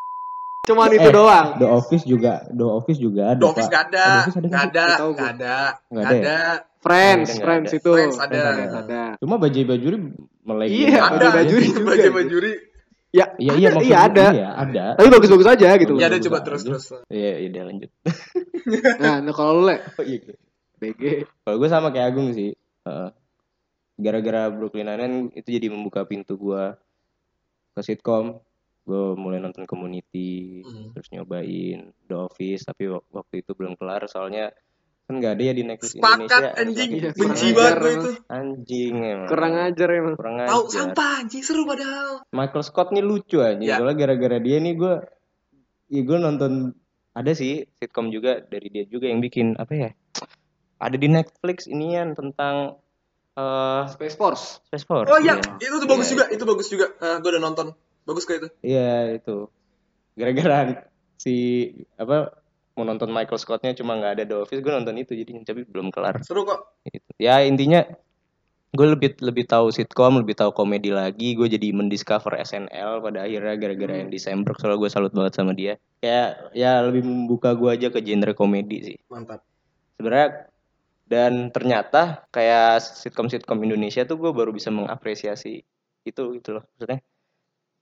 cuman 0.67 0.89
itu 0.91 0.99
Eh, 1.01 1.13
doang 1.13 1.47
The 1.55 1.67
Office 1.69 2.03
juga 2.03 2.33
The 2.45 2.67
Office 2.67 2.99
juga 2.99 3.21
ada 3.29 3.39
The 3.39 3.47
Office 3.47 3.63
Pak. 3.63 3.73
gak 3.73 3.83
ada 3.87 4.05
The 4.05 4.19
Office 4.19 4.37
ada 4.37 4.43
gak 4.43 4.51
nggak 4.51 4.59
sih? 4.59 4.67
ada 4.67 4.83
Nggak 4.83 4.99
tahu 4.99 5.09
gak 5.09 5.17
gua. 5.17 5.29
ada 5.29 5.55
Nggak 5.87 5.95
gak 5.97 6.03
ada 6.03 6.13
ya? 6.13 6.21
ada 6.21 6.37
Friends 6.77 7.29
ada, 7.29 7.41
Friends 7.41 7.69
itu 7.73 7.91
Friends 7.91 8.17
ada. 8.17 8.41
Friends 8.49 8.75
ada 8.77 9.01
cuma 9.17 9.35
bajai 9.37 9.63
bajuri 9.63 9.97
melek 10.41 10.67
Iya, 10.69 10.99
ada 11.01 11.25
Baju 11.25 11.35
bajuri 11.37 11.65
juga 11.65 11.81
baju 11.85 11.97
gitu. 11.99 12.11
bajuri 12.13 12.53
ya 13.09 13.25
iya 13.35 13.53
iya 13.55 13.67
ada, 13.67 13.73
maksud 13.73 13.87
iya 13.87 13.95
gua, 13.95 14.05
ada 14.05 14.25
iya 14.29 14.49
ada 14.53 14.85
tapi 14.93 15.07
bagus-bagus 15.09 15.47
aja 15.49 15.69
gitu 15.75 15.93
ya 15.95 16.05
ada 16.05 16.17
coba 16.19 16.37
aja. 16.37 16.45
terus 16.45 16.61
terus 16.61 16.83
iya 17.07 17.31
iya 17.37 17.47
udah 17.49 17.63
lanjut 17.65 17.89
nah, 19.01 19.15
nah 19.19 19.33
kalau 19.33 19.51
lu 19.55 19.63
le 19.65 19.75
oh, 19.95 20.03
iya. 20.03 20.19
BG 20.77 21.01
Kalau 21.41 21.57
gue 21.57 21.65
sama 21.67 21.89
kayak 21.89 22.07
Agung 22.07 22.29
sih. 22.31 22.53
Heeh. 22.83 23.09
Gara-gara 23.97 24.45
Brooklyn 24.47 24.85
Nine-Nine 24.85 25.17
itu 25.33 25.49
jadi 25.49 25.67
membuka 25.67 26.05
pintu 26.05 26.37
gue 26.37 26.63
ke 27.73 27.81
sitkom. 27.81 28.37
Gue 28.87 29.03
mulai 29.13 29.37
nonton 29.37 29.67
Community, 29.67 30.63
Hmm. 30.63 30.89
terus 30.89 31.11
nyobain 31.11 31.79
The 32.01 32.15
Office, 32.17 32.63
tapi 32.63 32.87
wak- 32.87 33.11
waktu 33.11 33.43
itu 33.43 33.51
belum 33.51 33.75
kelar 33.75 34.07
soalnya 34.07 34.55
kan 35.03 35.15
nggak 35.17 35.33
ada 35.33 35.43
ya 35.45 35.53
di 35.53 35.63
Netflix 35.63 35.91
sepakat 35.93 36.19
Indonesia. 36.19 36.51
anjing 36.57 36.89
Iya, 36.93 37.09
benci 37.13 37.23
kurang 37.45 37.53
banget 37.53 37.67
ajar 37.69 37.77
gue 37.77 37.87
emang. 37.89 37.95
itu 37.97 38.11
Anjing 38.29 38.95
emang. 39.05 39.27
kurang 39.27 39.53
ajar 39.57 39.89
emang 39.93 40.15
Kurang 40.15 40.35
tahu 40.41 40.61
ajar. 40.61 40.71
sampah 40.73 41.11
anjing 41.17 41.41
seru 41.41 41.61
padahal 41.63 42.09
Michael 42.29 42.63
Scott 42.65 42.87
nih 42.89 43.03
lucu 43.05 43.37
aja. 43.41 43.55
Ya. 43.57 43.75
Soalnya 43.77 43.95
gara-gara 43.97 44.37
dia 44.37 44.57
nih 44.57 44.73
gue, 44.73 44.93
ya 45.89 46.01
gue 46.01 46.17
nonton 46.17 46.51
ada 47.13 47.31
sih 47.33 47.51
sitkom 47.73 48.07
juga 48.09 48.39
dari 48.41 48.67
dia 48.69 48.83
juga 48.83 49.05
yang 49.05 49.19
bikin 49.19 49.55
apa 49.55 49.73
ya? 49.73 49.89
Ada 50.77 50.95
di 50.95 51.07
Netflix 51.07 51.65
inian 51.65 52.11
tentang 52.13 52.75
eh 53.33 53.83
Space 53.87 54.13
Force 54.13 54.59
Space 54.65 54.81
Force. 54.83 55.07
oh 55.07 55.19
iya 55.19 55.37
iya. 55.37 55.55
itu 55.61 55.77
tuh 55.77 55.85
bagus 55.85 56.05
Iya. 56.05 56.13
juga 56.13 56.25
itu 56.29 56.43
bagus 56.43 56.67
juga 56.67 56.85
Ah, 56.97 57.17
gue 57.17 57.29
udah 57.29 57.39
nonton 57.39 57.69
bagus 58.07 58.23
kayak 58.23 58.39
itu 58.41 58.49
Iya 58.63 59.19
itu. 59.19 59.51
Gara-gara 60.15 60.87
si 61.19 61.35
apa 61.93 62.31
mau 62.73 62.85
nonton 62.85 63.09
Michael 63.09 63.37
Scottnya 63.37 63.73
cuma 63.73 63.97
nggak 63.97 64.13
ada 64.17 64.23
The 64.23 64.37
Office, 64.37 64.61
gue 64.61 64.69
nonton 64.69 64.95
itu 64.95 65.11
jadi 65.11 65.33
tapi 65.43 65.65
belum 65.65 65.89
kelar. 65.89 66.21
seru 66.23 66.41
kok 66.41 66.77
Gitu. 66.87 67.09
Ya 67.17 67.43
intinya 67.43 67.83
gue 68.69 68.87
lebih 68.87 69.17
lebih 69.19 69.43
tahu 69.43 69.71
sitkom 69.71 70.21
lebih 70.21 70.35
tahu 70.35 70.51
komedi 70.51 70.91
lagi 70.91 71.33
gue 71.33 71.47
jadi 71.47 71.71
mendiscover 71.71 72.35
SNL 72.37 72.99
pada 72.99 73.25
akhirnya 73.25 73.55
gara-gara 73.55 73.93
Hmm. 73.95 74.01
yang 74.05 74.09
Desember 74.11 74.53
soalnya 74.53 74.77
gue 74.77 74.89
salut 74.91 75.11
banget 75.11 75.33
sama 75.33 75.51
dia 75.51 75.79
kayak 75.97 76.51
ya 76.53 76.83
lebih 76.83 77.01
membuka 77.01 77.55
gue 77.55 77.69
aja 77.73 77.87
ke 77.89 78.03
genre 78.03 78.35
komedi 78.35 78.93
sih 78.93 78.97
Mantap. 79.07 79.41
sebenarnya 79.95 80.51
dan 81.07 81.49
ternyata 81.49 82.27
kayak 82.29 82.83
sitkom-sitkom 82.83 83.57
Indonesia 83.63 84.03
tuh 84.03 84.19
gue 84.19 84.29
baru 84.29 84.51
bisa 84.51 84.67
mengapresiasi 84.69 85.63
itu 86.03 86.23
gitu 86.37 86.49
loh 86.59 86.63
maksudnya 86.75 86.99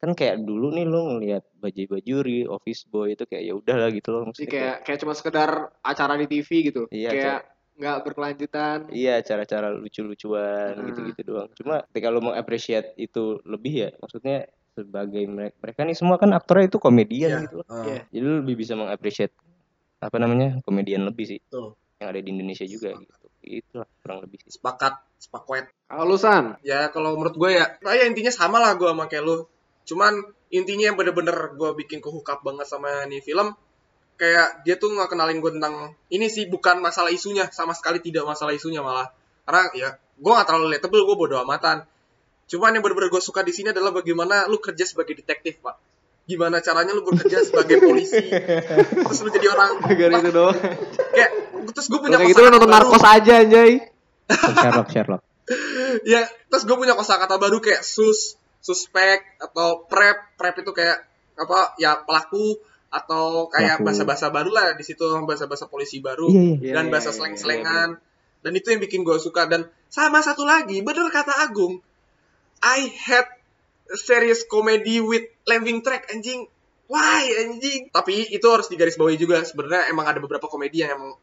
kan 0.06 0.14
kayak 0.14 0.36
dulu 0.40 0.70
nih 0.70 0.86
lo 0.86 1.02
ngelihat 1.12 1.44
Bajai 1.58 1.86
Bajuri, 1.86 2.46
Office 2.46 2.86
Boy 2.86 3.14
itu 3.14 3.26
kayak 3.26 3.44
ya 3.44 3.54
udahlah 3.54 3.90
gitu 3.90 4.10
loh 4.10 4.22
Jadi 4.22 4.30
maksudnya 4.30 4.48
kayak 4.48 4.62
kayak, 4.62 4.78
kayak 4.86 5.00
cuma 5.02 5.14
sekedar 5.14 5.50
acara 5.82 6.14
di 6.16 6.26
TV 6.26 6.50
gitu. 6.64 6.82
Iya, 6.88 7.10
kayak 7.10 7.40
nggak 7.76 7.98
berkelanjutan. 8.04 8.80
iya 8.88 9.20
cara-cara 9.20 9.68
lucu-lucuan 9.68 10.80
Hmm. 10.80 10.86
gitu-gitu 10.88 11.22
doang 11.26 11.52
cuma 11.52 11.84
ketika 11.92 12.08
lo 12.08 12.24
mengapresiasi 12.24 12.96
itu 12.96 13.44
lebih 13.44 13.74
ya 13.76 13.90
maksudnya 13.98 14.48
sebagai 14.72 15.24
mereka, 15.26 15.56
mereka 15.60 15.80
nih 15.84 15.92
semua 15.92 16.16
kan 16.16 16.32
aktornya 16.32 16.68
itu 16.68 16.80
komedian 16.80 17.30
Iya. 17.32 17.40
gitu 17.44 17.56
loh 17.60 17.68
Ah, 17.68 17.84
Iya. 17.84 18.00
jadi 18.08 18.24
lo 18.24 18.36
lebih 18.40 18.56
bisa 18.56 18.74
mengapresiasi 18.76 19.36
apa 19.98 20.16
namanya 20.16 20.64
komedian 20.64 21.04
lebih 21.04 21.26
sih 21.28 21.40
Betul. 21.42 21.76
yang 21.98 22.08
ada 22.12 22.20
di 22.20 22.30
Indonesia 22.30 22.64
juga 22.64 22.96
gitu 22.96 23.14
itulah 23.44 23.88
kurang 24.00 24.20
lebih 24.24 24.38
sih 24.40 24.56
Sepakat, 24.56 24.94
sepaket. 25.18 25.66
Kalau 25.86 26.04
lu 26.06 26.16
San, 26.16 26.56
Ya 26.64 26.88
kalau 26.90 27.14
menurut 27.14 27.36
gue 27.36 27.52
ya, 27.54 27.76
nah 27.80 27.92
ya 27.92 28.08
intinya 28.08 28.32
sama 28.32 28.58
lah 28.58 28.74
gue 28.74 28.88
sama 28.88 29.06
kayak 29.06 29.22
lu. 29.22 29.46
Cuman 29.86 30.14
intinya 30.50 30.90
yang 30.94 30.98
bener-bener 30.98 31.54
gue 31.54 31.70
bikin 31.86 32.02
kehukap 32.02 32.42
banget 32.42 32.66
sama 32.66 33.06
nih 33.06 33.22
film, 33.22 33.54
kayak 34.18 34.66
dia 34.66 34.76
tuh 34.78 34.94
nggak 34.94 35.14
kenalin 35.14 35.40
gue 35.40 35.52
tentang 35.58 35.94
ini 36.10 36.28
sih 36.28 36.50
bukan 36.50 36.82
masalah 36.82 37.10
isunya, 37.14 37.46
sama 37.54 37.72
sekali 37.78 38.02
tidak 38.02 38.26
masalah 38.26 38.52
isunya 38.52 38.82
malah. 38.82 39.10
Karena 39.46 39.62
ya 39.78 39.90
gue 39.96 40.32
nggak 40.32 40.48
terlalu 40.48 40.66
relatable, 40.74 41.02
gue 41.06 41.16
bodo 41.18 41.36
amatan. 41.38 41.86
Cuman 42.46 42.78
yang 42.78 42.84
bener-bener 42.86 43.10
gue 43.10 43.22
suka 43.22 43.42
di 43.42 43.54
sini 43.54 43.74
adalah 43.74 43.90
bagaimana 43.90 44.46
lu 44.46 44.58
kerja 44.62 44.86
sebagai 44.86 45.18
detektif 45.18 45.62
pak. 45.62 45.78
Gimana 46.26 46.58
caranya 46.58 46.98
lu 46.98 47.06
bekerja 47.06 47.46
sebagai 47.46 47.86
polisi, 47.86 48.18
terus 48.90 49.20
lu 49.22 49.30
jadi 49.30 49.46
orang 49.54 49.78
gara 50.02 50.14
itu 50.18 50.32
doang. 50.34 50.58
kayak 51.14 51.32
terus 51.70 51.86
gue 51.86 52.00
punya 52.02 52.18
Kayak 52.18 52.34
gitu 52.34 52.42
lu 52.42 52.50
nonton 52.50 52.66
baru. 52.66 52.82
narkos 52.82 53.04
aja 53.06 53.34
anjay. 53.46 53.72
Sherlock 54.62 54.90
Sherlock 54.90 55.22
ya 56.02 56.26
terus 56.50 56.66
gue 56.66 56.74
punya 56.74 56.98
kosakata 56.98 57.38
baru 57.38 57.62
kayak 57.62 57.86
sus 57.86 58.42
suspek 58.66 59.38
atau 59.38 59.86
prep 59.86 60.34
prep 60.42 60.66
itu 60.66 60.74
kayak 60.74 61.06
apa 61.38 61.78
ya 61.78 62.02
pelaku 62.02 62.58
atau 62.90 63.46
kayak 63.54 63.86
bahasa-bahasa 63.86 64.34
baru 64.34 64.50
lah 64.50 64.74
di 64.74 64.82
situ 64.82 65.06
bahasa-bahasa 65.28 65.70
polisi 65.70 66.02
baru 66.02 66.32
iya 66.34 66.42
iya 66.42 66.56
Iya, 66.58 66.74
dan 66.74 66.86
iya, 66.90 66.92
bahasa 66.98 67.10
iya, 67.14 67.18
slang-slangan 67.22 67.90
dan 68.42 68.52
itu 68.58 68.68
yang 68.74 68.82
bikin 68.82 69.06
gue 69.06 69.18
suka 69.22 69.46
dan 69.46 69.70
sama 69.94 70.26
satu 70.26 70.50
lagi 70.50 70.82
bener 70.82 71.06
kata 71.14 71.46
Agung 71.46 71.78
I 72.66 72.90
had 72.90 73.30
serious 73.94 74.42
comedy 74.50 74.98
with 74.98 75.30
living 75.46 75.86
track 75.86 76.10
anjing 76.10 76.50
why 76.90 77.22
anjing 77.46 77.94
tapi 77.94 78.26
itu 78.34 78.48
harus 78.50 78.66
digarisbawahi 78.66 79.22
juga 79.22 79.46
sebenarnya 79.46 79.94
emang 79.94 80.10
ada 80.10 80.18
beberapa 80.18 80.50
komedi 80.50 80.82
yang 80.82 80.98
emang 80.98 81.14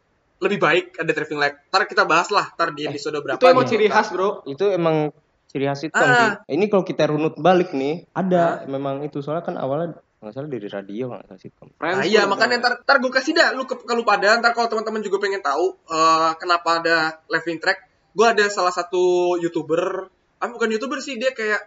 lebih 0.42 0.58
baik 0.58 0.98
ada 0.98 1.10
Traveling 1.14 1.38
Light. 1.38 1.56
Ntar 1.70 1.86
kita 1.86 2.02
bahas 2.02 2.28
lah, 2.34 2.50
ntar 2.58 2.74
di 2.74 2.82
episode 2.82 3.14
berapa. 3.22 3.38
Itu 3.38 3.46
emang 3.46 3.62
gitu. 3.62 3.78
ciri 3.78 3.86
khas, 3.86 4.10
Bro. 4.10 4.42
itu 4.50 4.64
emang 4.74 5.14
ciri 5.52 5.68
khas 5.68 5.84
sitkom 5.84 6.00
Ah. 6.00 6.16
sih. 6.16 6.56
Ini 6.56 6.64
kalau 6.72 6.82
kita 6.82 7.04
runut 7.12 7.36
balik 7.36 7.76
nih, 7.76 8.08
ada 8.16 8.64
memang 8.64 9.04
itu. 9.04 9.20
Soalnya 9.20 9.44
kan 9.44 9.60
awalnya 9.60 10.00
nggak 10.24 10.32
salah 10.32 10.48
dari 10.48 10.68
radio 10.70 11.04
nggak 11.12 11.28
salah 11.28 11.42
sitkom. 11.42 11.68
Nah 11.76 12.02
iya 12.08 12.24
makanya 12.24 12.56
ntar, 12.62 12.72
ntar 12.80 12.96
gue 13.02 13.12
kasih 13.12 13.36
dah 13.36 13.52
lu 13.52 13.68
ke, 13.68 13.76
lu 13.76 14.02
pada. 14.02 14.40
Ntar 14.40 14.56
kalau 14.56 14.72
teman-teman 14.72 15.04
juga 15.04 15.20
pengen 15.20 15.44
tahu 15.44 15.76
eh, 15.92 16.30
kenapa 16.40 16.80
ada 16.80 16.96
living 17.28 17.60
track 17.60 17.78
gue 18.16 18.26
ada 18.26 18.48
salah 18.48 18.72
satu 18.72 19.36
youtuber. 19.36 20.08
Ah 20.40 20.48
bukan 20.48 20.72
youtuber 20.72 20.98
sih 21.04 21.20
dia 21.20 21.36
kayak 21.36 21.60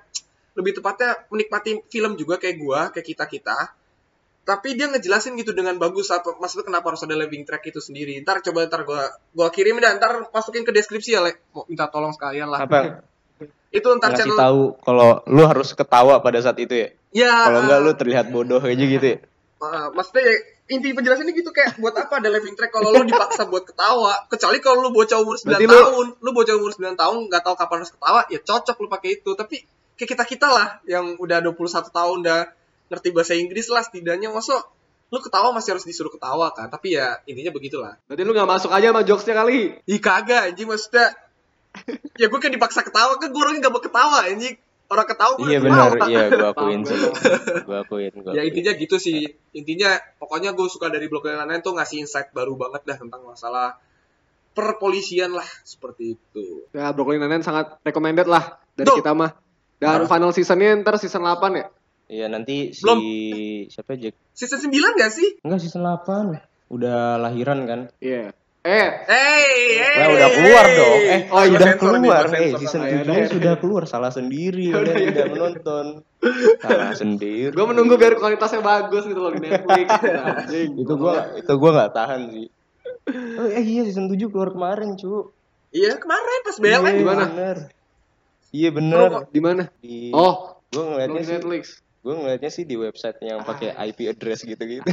lebih 0.56 0.72
tepatnya 0.80 1.28
menikmati 1.28 1.84
film 1.92 2.16
juga 2.16 2.40
kayak 2.40 2.58
gue 2.58 2.80
kayak 2.96 3.06
kita 3.06 3.26
kita. 3.28 3.58
Tapi 4.46 4.78
dia 4.78 4.86
ngejelasin 4.88 5.34
gitu 5.42 5.58
dengan 5.58 5.76
bagus 5.82 6.14
apa 6.14 6.38
maksudnya 6.38 6.70
kenapa 6.70 6.94
harus 6.94 7.02
ada 7.02 7.18
living 7.18 7.44
track 7.50 7.66
itu 7.66 7.82
sendiri. 7.82 8.14
Ntar 8.22 8.46
coba 8.46 8.70
ntar 8.70 8.86
gue 8.86 9.02
gua 9.34 9.50
kirim 9.50 9.82
dan 9.82 9.98
ntar 9.98 10.30
masukin 10.30 10.62
ke 10.62 10.70
deskripsi 10.70 11.18
ya 11.18 11.26
le. 11.26 11.34
Mau 11.52 11.66
minta 11.66 11.90
tolong 11.90 12.14
sekalian 12.14 12.54
lah. 12.54 12.62
Apa 12.62 12.78
itu 13.76 13.88
ntar 14.00 14.16
ngasih 14.16 14.32
channel 14.32 14.40
tahu 14.40 14.62
kalau 14.80 15.10
lu 15.28 15.44
harus 15.44 15.76
ketawa 15.76 16.24
pada 16.24 16.40
saat 16.40 16.56
itu 16.64 16.72
ya? 16.72 16.88
ya. 17.12 17.34
Kalau 17.52 17.60
enggak 17.68 17.80
eh, 17.80 17.84
lu 17.84 17.92
terlihat 18.00 18.26
bodoh 18.32 18.64
aja 18.64 18.86
gitu 18.88 19.06
ya? 19.06 19.18
Uh, 19.60 19.88
maksudnya 19.92 20.24
ya, 20.24 20.36
inti 20.72 20.96
penjelasannya 20.96 21.34
gitu 21.36 21.52
kayak 21.52 21.76
buat 21.80 21.96
apa 21.96 22.24
ada 22.24 22.30
living 22.32 22.56
track 22.56 22.72
kalau 22.72 22.96
lu 22.96 23.04
dipaksa 23.04 23.44
buat 23.52 23.68
ketawa? 23.68 24.32
Kecuali 24.32 24.58
kalau 24.64 24.80
lu 24.88 24.90
bocah 24.96 25.20
umur 25.20 25.36
9 25.36 25.48
Berarti 25.52 25.66
lu- 25.68 25.76
tahun. 25.76 26.06
Lu 26.24 26.30
bocah 26.32 26.56
umur 26.56 26.72
9 26.72 26.96
tahun 26.96 27.18
nggak 27.28 27.44
tahu 27.44 27.56
kapan 27.60 27.78
harus 27.84 27.92
ketawa 27.92 28.22
ya 28.32 28.40
cocok 28.40 28.76
lu 28.80 28.88
pakai 28.88 29.10
itu. 29.20 29.32
Tapi 29.36 29.56
kayak 30.00 30.10
kita 30.16 30.24
kita 30.24 30.48
lah 30.48 30.68
yang 30.88 31.20
udah 31.20 31.44
21 31.44 31.92
tahun 31.92 32.18
udah 32.24 32.42
ngerti 32.92 33.10
bahasa 33.12 33.34
Inggris 33.36 33.68
lah 33.68 33.84
setidaknya. 33.84 34.32
Masuk 34.32 34.60
lu 35.12 35.20
ketawa 35.22 35.52
masih 35.52 35.76
harus 35.76 35.84
disuruh 35.84 36.12
ketawa 36.12 36.52
kan? 36.56 36.72
Tapi 36.72 36.96
ya 36.96 37.20
intinya 37.28 37.52
begitulah. 37.52 38.00
Berarti 38.08 38.24
lu 38.24 38.32
gak 38.32 38.50
masuk 38.50 38.72
aja 38.72 38.88
sama 38.92 39.04
jokesnya 39.04 39.36
kali. 39.36 39.60
ih 39.84 40.00
kagak 40.00 40.52
anjing 40.52 40.68
maksudnya 40.68 41.12
ya 42.22 42.28
gue 42.28 42.40
kayak 42.40 42.54
dipaksa 42.54 42.82
ketawa 42.82 43.16
kan 43.16 43.28
gue 43.28 43.38
orangnya 43.38 43.62
gak 43.62 43.74
mau 43.74 43.80
ketawa 43.80 44.20
anjing 44.26 44.56
orang 44.86 45.08
ketawa 45.08 45.32
gue 45.36 45.48
Iya 45.48 45.60
benar, 45.60 45.90
iya 46.06 46.24
gua 46.30 46.50
akuin 46.52 46.82
sih. 46.84 46.94
gua. 46.94 47.14
Gua 47.68 47.78
akuin, 47.82 48.14
gua. 48.16 48.32
ya 48.32 48.40
akuin. 48.40 48.50
intinya 48.50 48.72
gitu 48.74 48.96
sih 48.96 49.20
intinya 49.52 49.90
pokoknya 50.16 50.54
gue 50.54 50.68
suka 50.68 50.88
dari 50.88 51.06
blog 51.06 51.26
yang 51.26 51.42
lain 51.42 51.60
tuh 51.60 51.74
ngasih 51.74 52.02
insight 52.02 52.30
baru 52.32 52.54
banget 52.54 52.86
dah 52.86 52.98
tentang 52.98 53.22
masalah 53.24 53.82
perpolisian 54.52 55.32
lah 55.32 55.48
seperti 55.62 56.16
itu 56.16 56.70
Ya, 56.72 56.92
Brooklyn 56.92 57.20
Nine-Nine 57.20 57.42
sangat 57.42 57.82
recommended 57.82 58.26
lah 58.26 58.56
dari 58.72 58.88
Tuh. 58.88 59.00
kita 59.00 59.12
mah. 59.12 59.32
Dan 59.76 60.08
final 60.08 60.32
seasonnya 60.32 60.80
ntar 60.80 60.96
season 60.96 61.20
8 61.22 61.36
ya? 61.52 61.66
Iya 62.06 62.26
nanti 62.30 62.72
si 62.72 62.80
Belum. 62.80 63.00
siapa 63.68 63.98
Jack? 63.98 64.16
season 64.32 64.64
9 64.64 64.72
gak 64.96 65.12
sih? 65.12 65.42
Enggak 65.42 65.60
season 65.60 65.84
8. 65.84 66.40
Udah 66.68 67.18
lahiran 67.18 67.60
kan? 67.66 67.80
Iya. 67.98 68.32
Eh, 68.66 68.88
Hey, 69.06 69.78
hey, 69.78 69.98
Lah 70.02 70.08
udah 70.10 70.30
keluar 70.34 70.66
dong. 70.68 71.00
Eh, 71.06 71.22
Oh, 71.30 71.44
iya, 71.46 71.58
nih, 71.62 71.78
keluar. 71.78 72.24
Eh, 72.34 72.50
season 72.58 72.82
Ah, 72.82 72.90
iya, 72.90 73.06
7 73.06 73.14
iya. 73.14 73.26
sudah 73.30 73.54
keluar. 73.62 73.84
Salah 73.86 74.10
sendiri 74.10 74.74
Udah, 74.74 74.90
tidak 74.92 75.28
menonton. 75.30 75.86
Salah 76.66 76.92
sendiri. 76.92 77.54
gue 77.54 77.66
menunggu 77.70 77.94
biar 77.94 78.18
kualitasnya 78.18 78.66
bagus 78.66 79.06
gitu 79.06 79.22
loh 79.22 79.30
di 79.32 79.46
Netflix. 79.46 79.86
Anjing. 80.50 80.82
itu 80.82 80.94
gua 80.98 81.38
itu 81.38 81.54
gua 81.54 81.72
nggak 81.78 81.92
tahan 81.94 82.22
sih. 82.34 82.48
Oh, 83.38 83.46
eh 83.46 83.62
iya 83.62 83.86
season 83.86 84.10
7 84.10 84.34
keluar 84.34 84.50
kemarin, 84.50 84.98
cu. 84.98 85.30
Iya 85.70 86.02
kemarin 86.02 86.40
pas 86.42 86.58
BLN 86.58 86.82
Iya, 86.82 86.92
di 86.92 87.06
mana? 87.06 87.24
Bener. 87.30 87.58
Iya 88.50 88.70
bener. 88.74 89.10
Di 89.30 89.42
mana? 89.46 89.64
Di 89.78 90.10
Oh, 90.10 90.58
gua 90.66 90.74
belum 90.74 90.86
ngeliatnya 90.90 91.22
di 91.22 91.24
sih 91.24 91.36
Netflix. 91.38 91.64
gue 92.02 92.14
ngeliatnya 92.14 92.50
sih 92.50 92.64
di 92.64 92.76
website 92.76 93.18
yang 93.20 93.42
pakai 93.42 93.78
IP 93.84 94.06
address 94.06 94.42
gitu-gitu. 94.42 94.86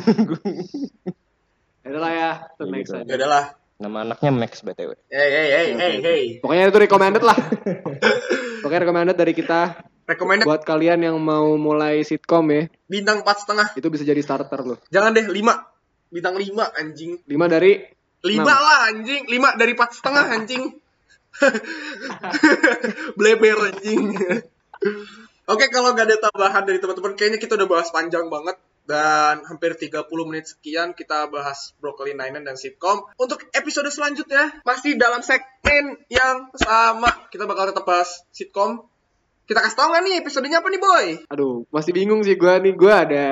Ya 1.83 1.89
udah 1.89 2.01
lah 2.01 2.13
ya, 2.13 2.31
itu 2.47 2.63
Iya, 2.63 2.71
next 2.71 2.89
gitu. 2.89 2.95
aja. 2.95 3.05
ya 3.05 3.15
udahlah 3.17 3.45
Nama 3.83 4.07
anaknya 4.07 4.31
Max 4.31 4.63
BTW. 4.63 4.95
hey 5.11 5.29
hey 5.35 5.49
hey 5.51 5.69
hey 5.75 5.95
hey. 5.99 6.23
Pokoknya 6.39 6.71
itu 6.71 6.79
recommended 6.79 7.27
lah. 7.27 7.35
Pokoknya 8.63 8.87
recommended 8.87 9.19
dari 9.19 9.35
kita. 9.35 9.83
Recommended. 10.07 10.47
Buat 10.47 10.63
kalian 10.63 11.03
yang 11.03 11.19
mau 11.19 11.59
mulai 11.59 12.07
sitcom 12.07 12.47
ya, 12.55 12.71
bintang 12.87 13.27
4 13.27 13.43
setengah. 13.43 13.67
Itu 13.75 13.91
bisa 13.91 14.07
jadi 14.07 14.23
starter 14.23 14.63
loh. 14.63 14.79
jangan 14.87 15.11
deh 15.11 15.27
5 15.27 15.35
bintang 16.15 16.39
5 16.39 16.79
anjing. 16.79 17.19
5 17.27 17.35
dari 17.51 17.83
5 18.23 18.39
Enam. 18.39 18.47
lah 18.47 18.79
anjing. 18.87 19.23
5 19.27 19.59
dari 19.59 19.73
4 19.75 19.99
setengah 19.99 20.25
anjing. 20.31 20.63
Bleber 23.19 23.59
anjing. 23.67 24.03
Oke, 25.53 25.67
kalau 25.75 25.91
nggak 25.91 26.07
ada 26.07 26.17
tambahan 26.31 26.63
dari 26.63 26.79
teman-teman, 26.79 27.19
kayaknya 27.19 27.43
kita 27.43 27.59
udah 27.59 27.67
bahas 27.67 27.91
panjang 27.91 28.31
banget. 28.31 28.55
Dan 28.83 29.47
hampir 29.47 29.79
30 29.79 30.03
menit 30.27 30.51
sekian 30.51 30.91
kita 30.91 31.31
bahas 31.31 31.71
Brooklyn 31.79 32.19
Nine-Nine 32.19 32.43
dan 32.45 32.57
sitcom. 32.59 33.07
Untuk 33.15 33.47
episode 33.55 33.87
selanjutnya, 33.89 34.59
masih 34.67 34.99
dalam 34.99 35.23
segmen 35.23 36.03
yang 36.11 36.51
sama. 36.59 37.31
Kita 37.31 37.47
bakal 37.47 37.71
tetap 37.71 37.87
bahas 37.87 38.27
sitcom. 38.35 38.83
Kita 39.43 39.63
kasih 39.63 39.79
tau 39.79 39.91
nggak 39.91 40.03
nih 40.03 40.15
episodenya 40.23 40.59
apa 40.63 40.69
nih, 40.71 40.81
Boy? 40.81 41.07
aduh, 41.27 41.67
masih 41.71 41.93
bingung 41.93 42.23
sih 42.23 42.39
gua 42.39 42.59
nih. 42.59 42.75
Gua 42.75 42.95
ada 43.03 43.27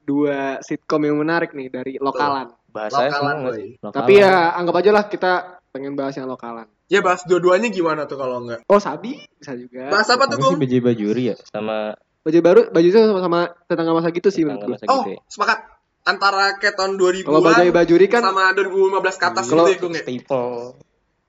dua 0.00 0.60
sitcom 0.60 1.00
yang 1.00 1.16
menarik 1.16 1.52
nih 1.52 1.68
dari 1.68 1.92
lokalan. 1.96 2.52
Bahasanya 2.68 3.10
Lokalan, 3.16 3.34
semua 3.38 3.50
boy. 3.50 3.56
sih? 3.56 3.70
Lokalan. 3.80 3.96
Tapi 3.96 4.12
ya 4.18 4.34
anggap 4.56 4.74
aja 4.82 4.90
lah 4.92 5.04
kita 5.08 5.32
pengen 5.70 5.94
bahas 5.96 6.14
yang 6.16 6.28
lokalan. 6.28 6.66
Ya, 6.84 7.00
bahas 7.00 7.24
dua-duanya 7.24 7.72
gimana 7.72 8.04
tuh 8.04 8.20
kalau 8.20 8.44
nggak? 8.44 8.68
Oh, 8.68 8.76
Sabi 8.76 9.16
bisa 9.40 9.56
juga. 9.56 9.88
Bahas 9.88 10.04
apa 10.12 10.28
tuh, 10.28 10.36
Gung? 10.36 10.60
BJ 10.60 10.84
Bajuri 10.84 11.32
ya 11.32 11.36
sama 11.48 11.96
Baju 12.24 12.38
baru, 12.40 12.60
baju 12.72 12.86
itu 12.86 12.96
sama-sama 12.96 13.52
tetangga 13.68 13.92
masa 13.92 14.08
gitu 14.08 14.28
sih 14.32 14.42
menurut 14.42 14.64
gua. 14.64 14.72
masa 14.74 14.84
Oh, 14.88 15.04
gitu 15.04 15.10
ya. 15.12 15.20
sepakat. 15.28 15.58
Antara 16.04 16.56
kayak 16.56 16.74
tahun 16.74 16.96
2000-an 16.96 17.28
Kalau 17.28 17.40
Bajai 17.42 17.68
Bajuri 17.70 18.06
kan 18.08 18.20
sama 18.20 18.52
2015 18.52 19.16
ke 19.16 19.24
atas 19.26 19.44
Kalau- 19.46 19.68
gitu 19.68 19.88
ya, 19.88 19.92
ya? 19.92 20.00
staple. 20.00 20.52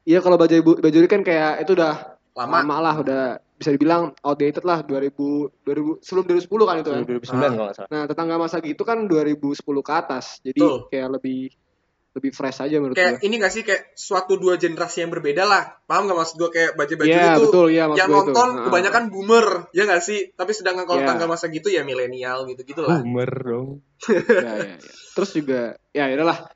Iya 0.05 0.19
kalau 0.19 0.35
Bajai 0.35 0.59
Bajuri 0.59 1.07
kan 1.07 1.21
kayak 1.21 1.63
itu 1.63 1.71
udah 1.73 2.15
Lama. 2.33 2.59
lama 2.59 2.75
lah, 2.81 2.95
udah 2.97 3.21
bisa 3.55 3.71
dibilang 3.71 4.11
outdated 4.19 4.63
lah 4.63 4.83
2000 4.83 5.47
2000 5.63 5.99
sebelum 6.01 6.27
2010 6.27 6.63
kan 6.65 6.75
itu 6.77 6.89
kan. 6.89 7.01
2009 7.01 7.51
kalau 7.51 7.65
nggak 7.65 7.77
salah. 7.77 7.89
Nah, 7.89 8.03
tetangga 8.03 8.35
masa 8.35 8.57
gitu 8.59 8.83
kan 8.83 8.97
2010 9.05 9.55
ke 9.79 9.91
atas. 9.91 10.43
Jadi 10.43 10.59
Betul. 10.59 10.91
kayak 10.91 11.07
lebih 11.13 11.39
lebih 12.15 12.31
fresh 12.31 12.63
aja 12.63 12.79
menurut 12.79 12.95
kayak 12.95 13.19
gue 13.19 13.27
ini 13.27 13.35
gak 13.43 13.51
sih 13.51 13.67
kayak 13.67 13.91
suatu 13.91 14.39
dua 14.39 14.55
generasi 14.55 15.03
yang 15.03 15.11
berbeda 15.11 15.43
lah 15.43 15.67
paham 15.83 16.07
gak 16.07 16.15
maksud 16.15 16.35
gue 16.39 16.47
kayak 16.47 16.71
baju-baju 16.79 17.11
Iya 17.11 17.35
itu 17.35 17.41
betul 17.43 17.65
ya 17.75 17.83
maksud 17.91 17.99
yang 17.99 18.07
gue 18.07 18.15
itu. 18.15 18.23
nonton 18.31 18.49
Nah. 18.55 18.63
kebanyakan 18.71 19.03
boomer 19.11 19.47
ya 19.75 19.83
gak 19.83 19.99
sih 19.99 20.19
tapi 20.31 20.51
sedangkan 20.55 20.87
kalau 20.87 21.03
Iya. 21.03 21.07
tangga 21.11 21.27
masa 21.27 21.51
gitu 21.51 21.67
ya 21.67 21.83
milenial 21.83 22.47
gitu 22.47 22.63
gitu 22.63 22.81
lah 22.87 23.03
Boomer 23.03 23.31
dong. 23.35 23.67
ya, 24.07 24.23
ya, 24.41 24.53
ya. 24.63 24.77
terus 25.11 25.29
juga 25.35 25.75
ya 25.91 26.03
udahlah 26.07 26.39
ya 26.39 26.51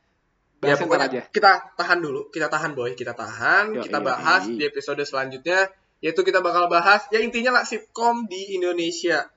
bahas 0.60 0.76
ntar 0.80 0.84
pokoknya 0.88 1.08
aja 1.12 1.22
kita 1.28 1.52
tahan 1.76 2.00
dulu 2.00 2.22
kita 2.32 2.48
tahan 2.48 2.72
boy 2.72 2.92
kita 2.96 3.12
tahan 3.16 3.66
Yo, 3.76 3.84
kita 3.84 4.00
iya, 4.00 4.08
bahas 4.08 4.44
iya. 4.48 4.56
di 4.56 4.64
episode 4.64 5.04
selanjutnya 5.04 5.60
yaitu 6.00 6.24
kita 6.24 6.40
bakal 6.40 6.72
bahas 6.72 7.04
ya 7.12 7.20
intinya 7.20 7.60
lah 7.60 7.64
sitkom 7.68 8.28
di 8.32 8.56
Indonesia 8.56 9.28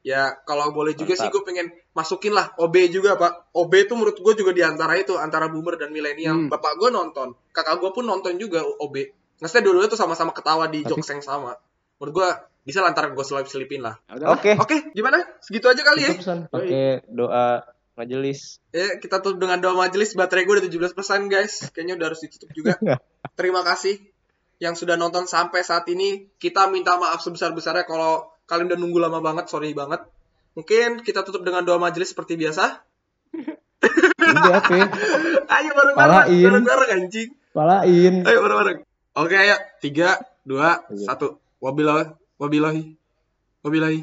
ya 0.00 0.32
kalau 0.42 0.70
boleh 0.70 0.92
juga 0.92 1.12
sih 1.12 1.26
Mantap. 1.26 1.34
gue 1.34 1.42
pengen 1.44 1.66
masukin 1.92 2.32
lah 2.32 2.56
OB 2.56 2.74
juga 2.88 3.14
pak 3.14 3.52
OB 3.52 3.72
tuh 3.84 3.94
menurut 3.94 4.16
gue 4.16 4.34
juga 4.34 4.50
di 4.50 4.62
antara 4.62 4.94
itu 4.94 5.12
antara 5.14 5.46
boomer 5.46 5.76
dan 5.76 5.90
milenial 5.90 6.36
Hmm. 6.36 6.48
bapak 6.48 6.72
gue 6.74 6.88
nonton 6.88 7.36
kakak 7.50 7.76
gue 7.76 7.90
pun 7.90 8.02
nonton 8.02 8.34
juga 8.34 8.60
OB 8.62 8.96
maksudnya 9.38 9.62
dua-duanya 9.62 9.88
tuh 9.88 10.00
sama-sama 10.00 10.30
ketawa 10.30 10.66
di 10.66 10.80
Tapi- 10.80 10.88
jokes 10.90 11.08
yang 11.10 11.20
sama 11.20 11.52
menurut 11.96 12.12
gue 12.14 12.28
bisa 12.62 12.80
lah 12.80 12.90
ntar 12.90 13.08
gue 13.08 13.20
selip 13.20 13.44
selipin 13.44 13.80
lah 13.80 14.00
Ya. 14.08 14.26
Oke. 14.26 14.52
oke 14.54 14.76
gimana 14.90 15.20
segitu 15.38 15.66
aja 15.66 15.80
kali 15.82 16.00
ya 16.02 16.12
pakai 16.46 17.04
doa 17.06 17.60
majelis. 17.92 18.64
Ya, 18.72 18.96
kita 18.96 19.20
tutup 19.20 19.36
dengan 19.38 19.60
doa 19.60 19.76
majelis 19.76 20.16
baterai 20.16 20.48
gue 20.48 20.56
udah 20.56 20.64
17% 20.64 20.96
guys. 21.28 21.68
Kayaknya 21.68 22.00
udah 22.00 22.06
harus 22.08 22.20
ditutup 22.22 22.48
juga. 22.50 22.72
Terima 23.36 23.60
kasih 23.60 24.00
yang 24.56 24.72
sudah 24.72 24.96
nonton 24.96 25.28
sampai 25.28 25.60
saat 25.60 25.84
ini. 25.86 26.32
Kita 26.34 26.64
minta 26.66 26.96
maaf 26.96 27.20
sebesar-besarnya 27.20 27.84
kalau 27.84 28.29
kalian 28.50 28.66
udah 28.66 28.78
nunggu 28.82 28.98
lama 28.98 29.22
banget, 29.22 29.46
sorry 29.46 29.70
banget. 29.70 30.02
Mungkin 30.58 31.06
kita 31.06 31.22
tutup 31.22 31.46
dengan 31.46 31.62
doa 31.62 31.78
majelis 31.78 32.10
seperti 32.10 32.34
biasa. 32.34 32.82
Udah. 34.18 34.58
Ayo 35.54 35.70
bareng-bareng, 35.70 36.26
bareng-bareng 36.26 36.90
anjing. 36.98 37.30
Palain. 37.54 38.14
Ayo 38.26 38.38
bareng-bareng. 38.42 38.78
Oke, 39.18 39.34
ayo. 39.34 39.56
Tiga, 39.78 40.18
dua, 40.42 40.82
Iya. 40.90 41.14
satu. 41.14 41.38
Wabillahi, 41.62 42.10
wabillahi, 42.38 42.82
wabillahi. 43.62 44.00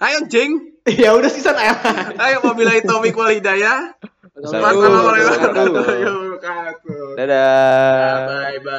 Ayo, 0.00 0.18
jeng. 0.28 0.76
ya 1.02 1.16
udah 1.18 1.26
sih 1.26 1.42
san 1.42 1.58
ayo 1.58 1.74
Ayo, 2.20 2.38
wabillahi 2.46 2.84
taufik 2.86 3.16
wal 3.16 3.32
hidayah. 3.32 3.96
Assalamualaikum 4.36 4.84
warahmatullahi 4.84 5.24
warahmatullahi 5.26 6.02
wabarakatuh. 6.06 7.16
Dadah. 7.16 8.12
Bye 8.28 8.60
bye. 8.60 8.76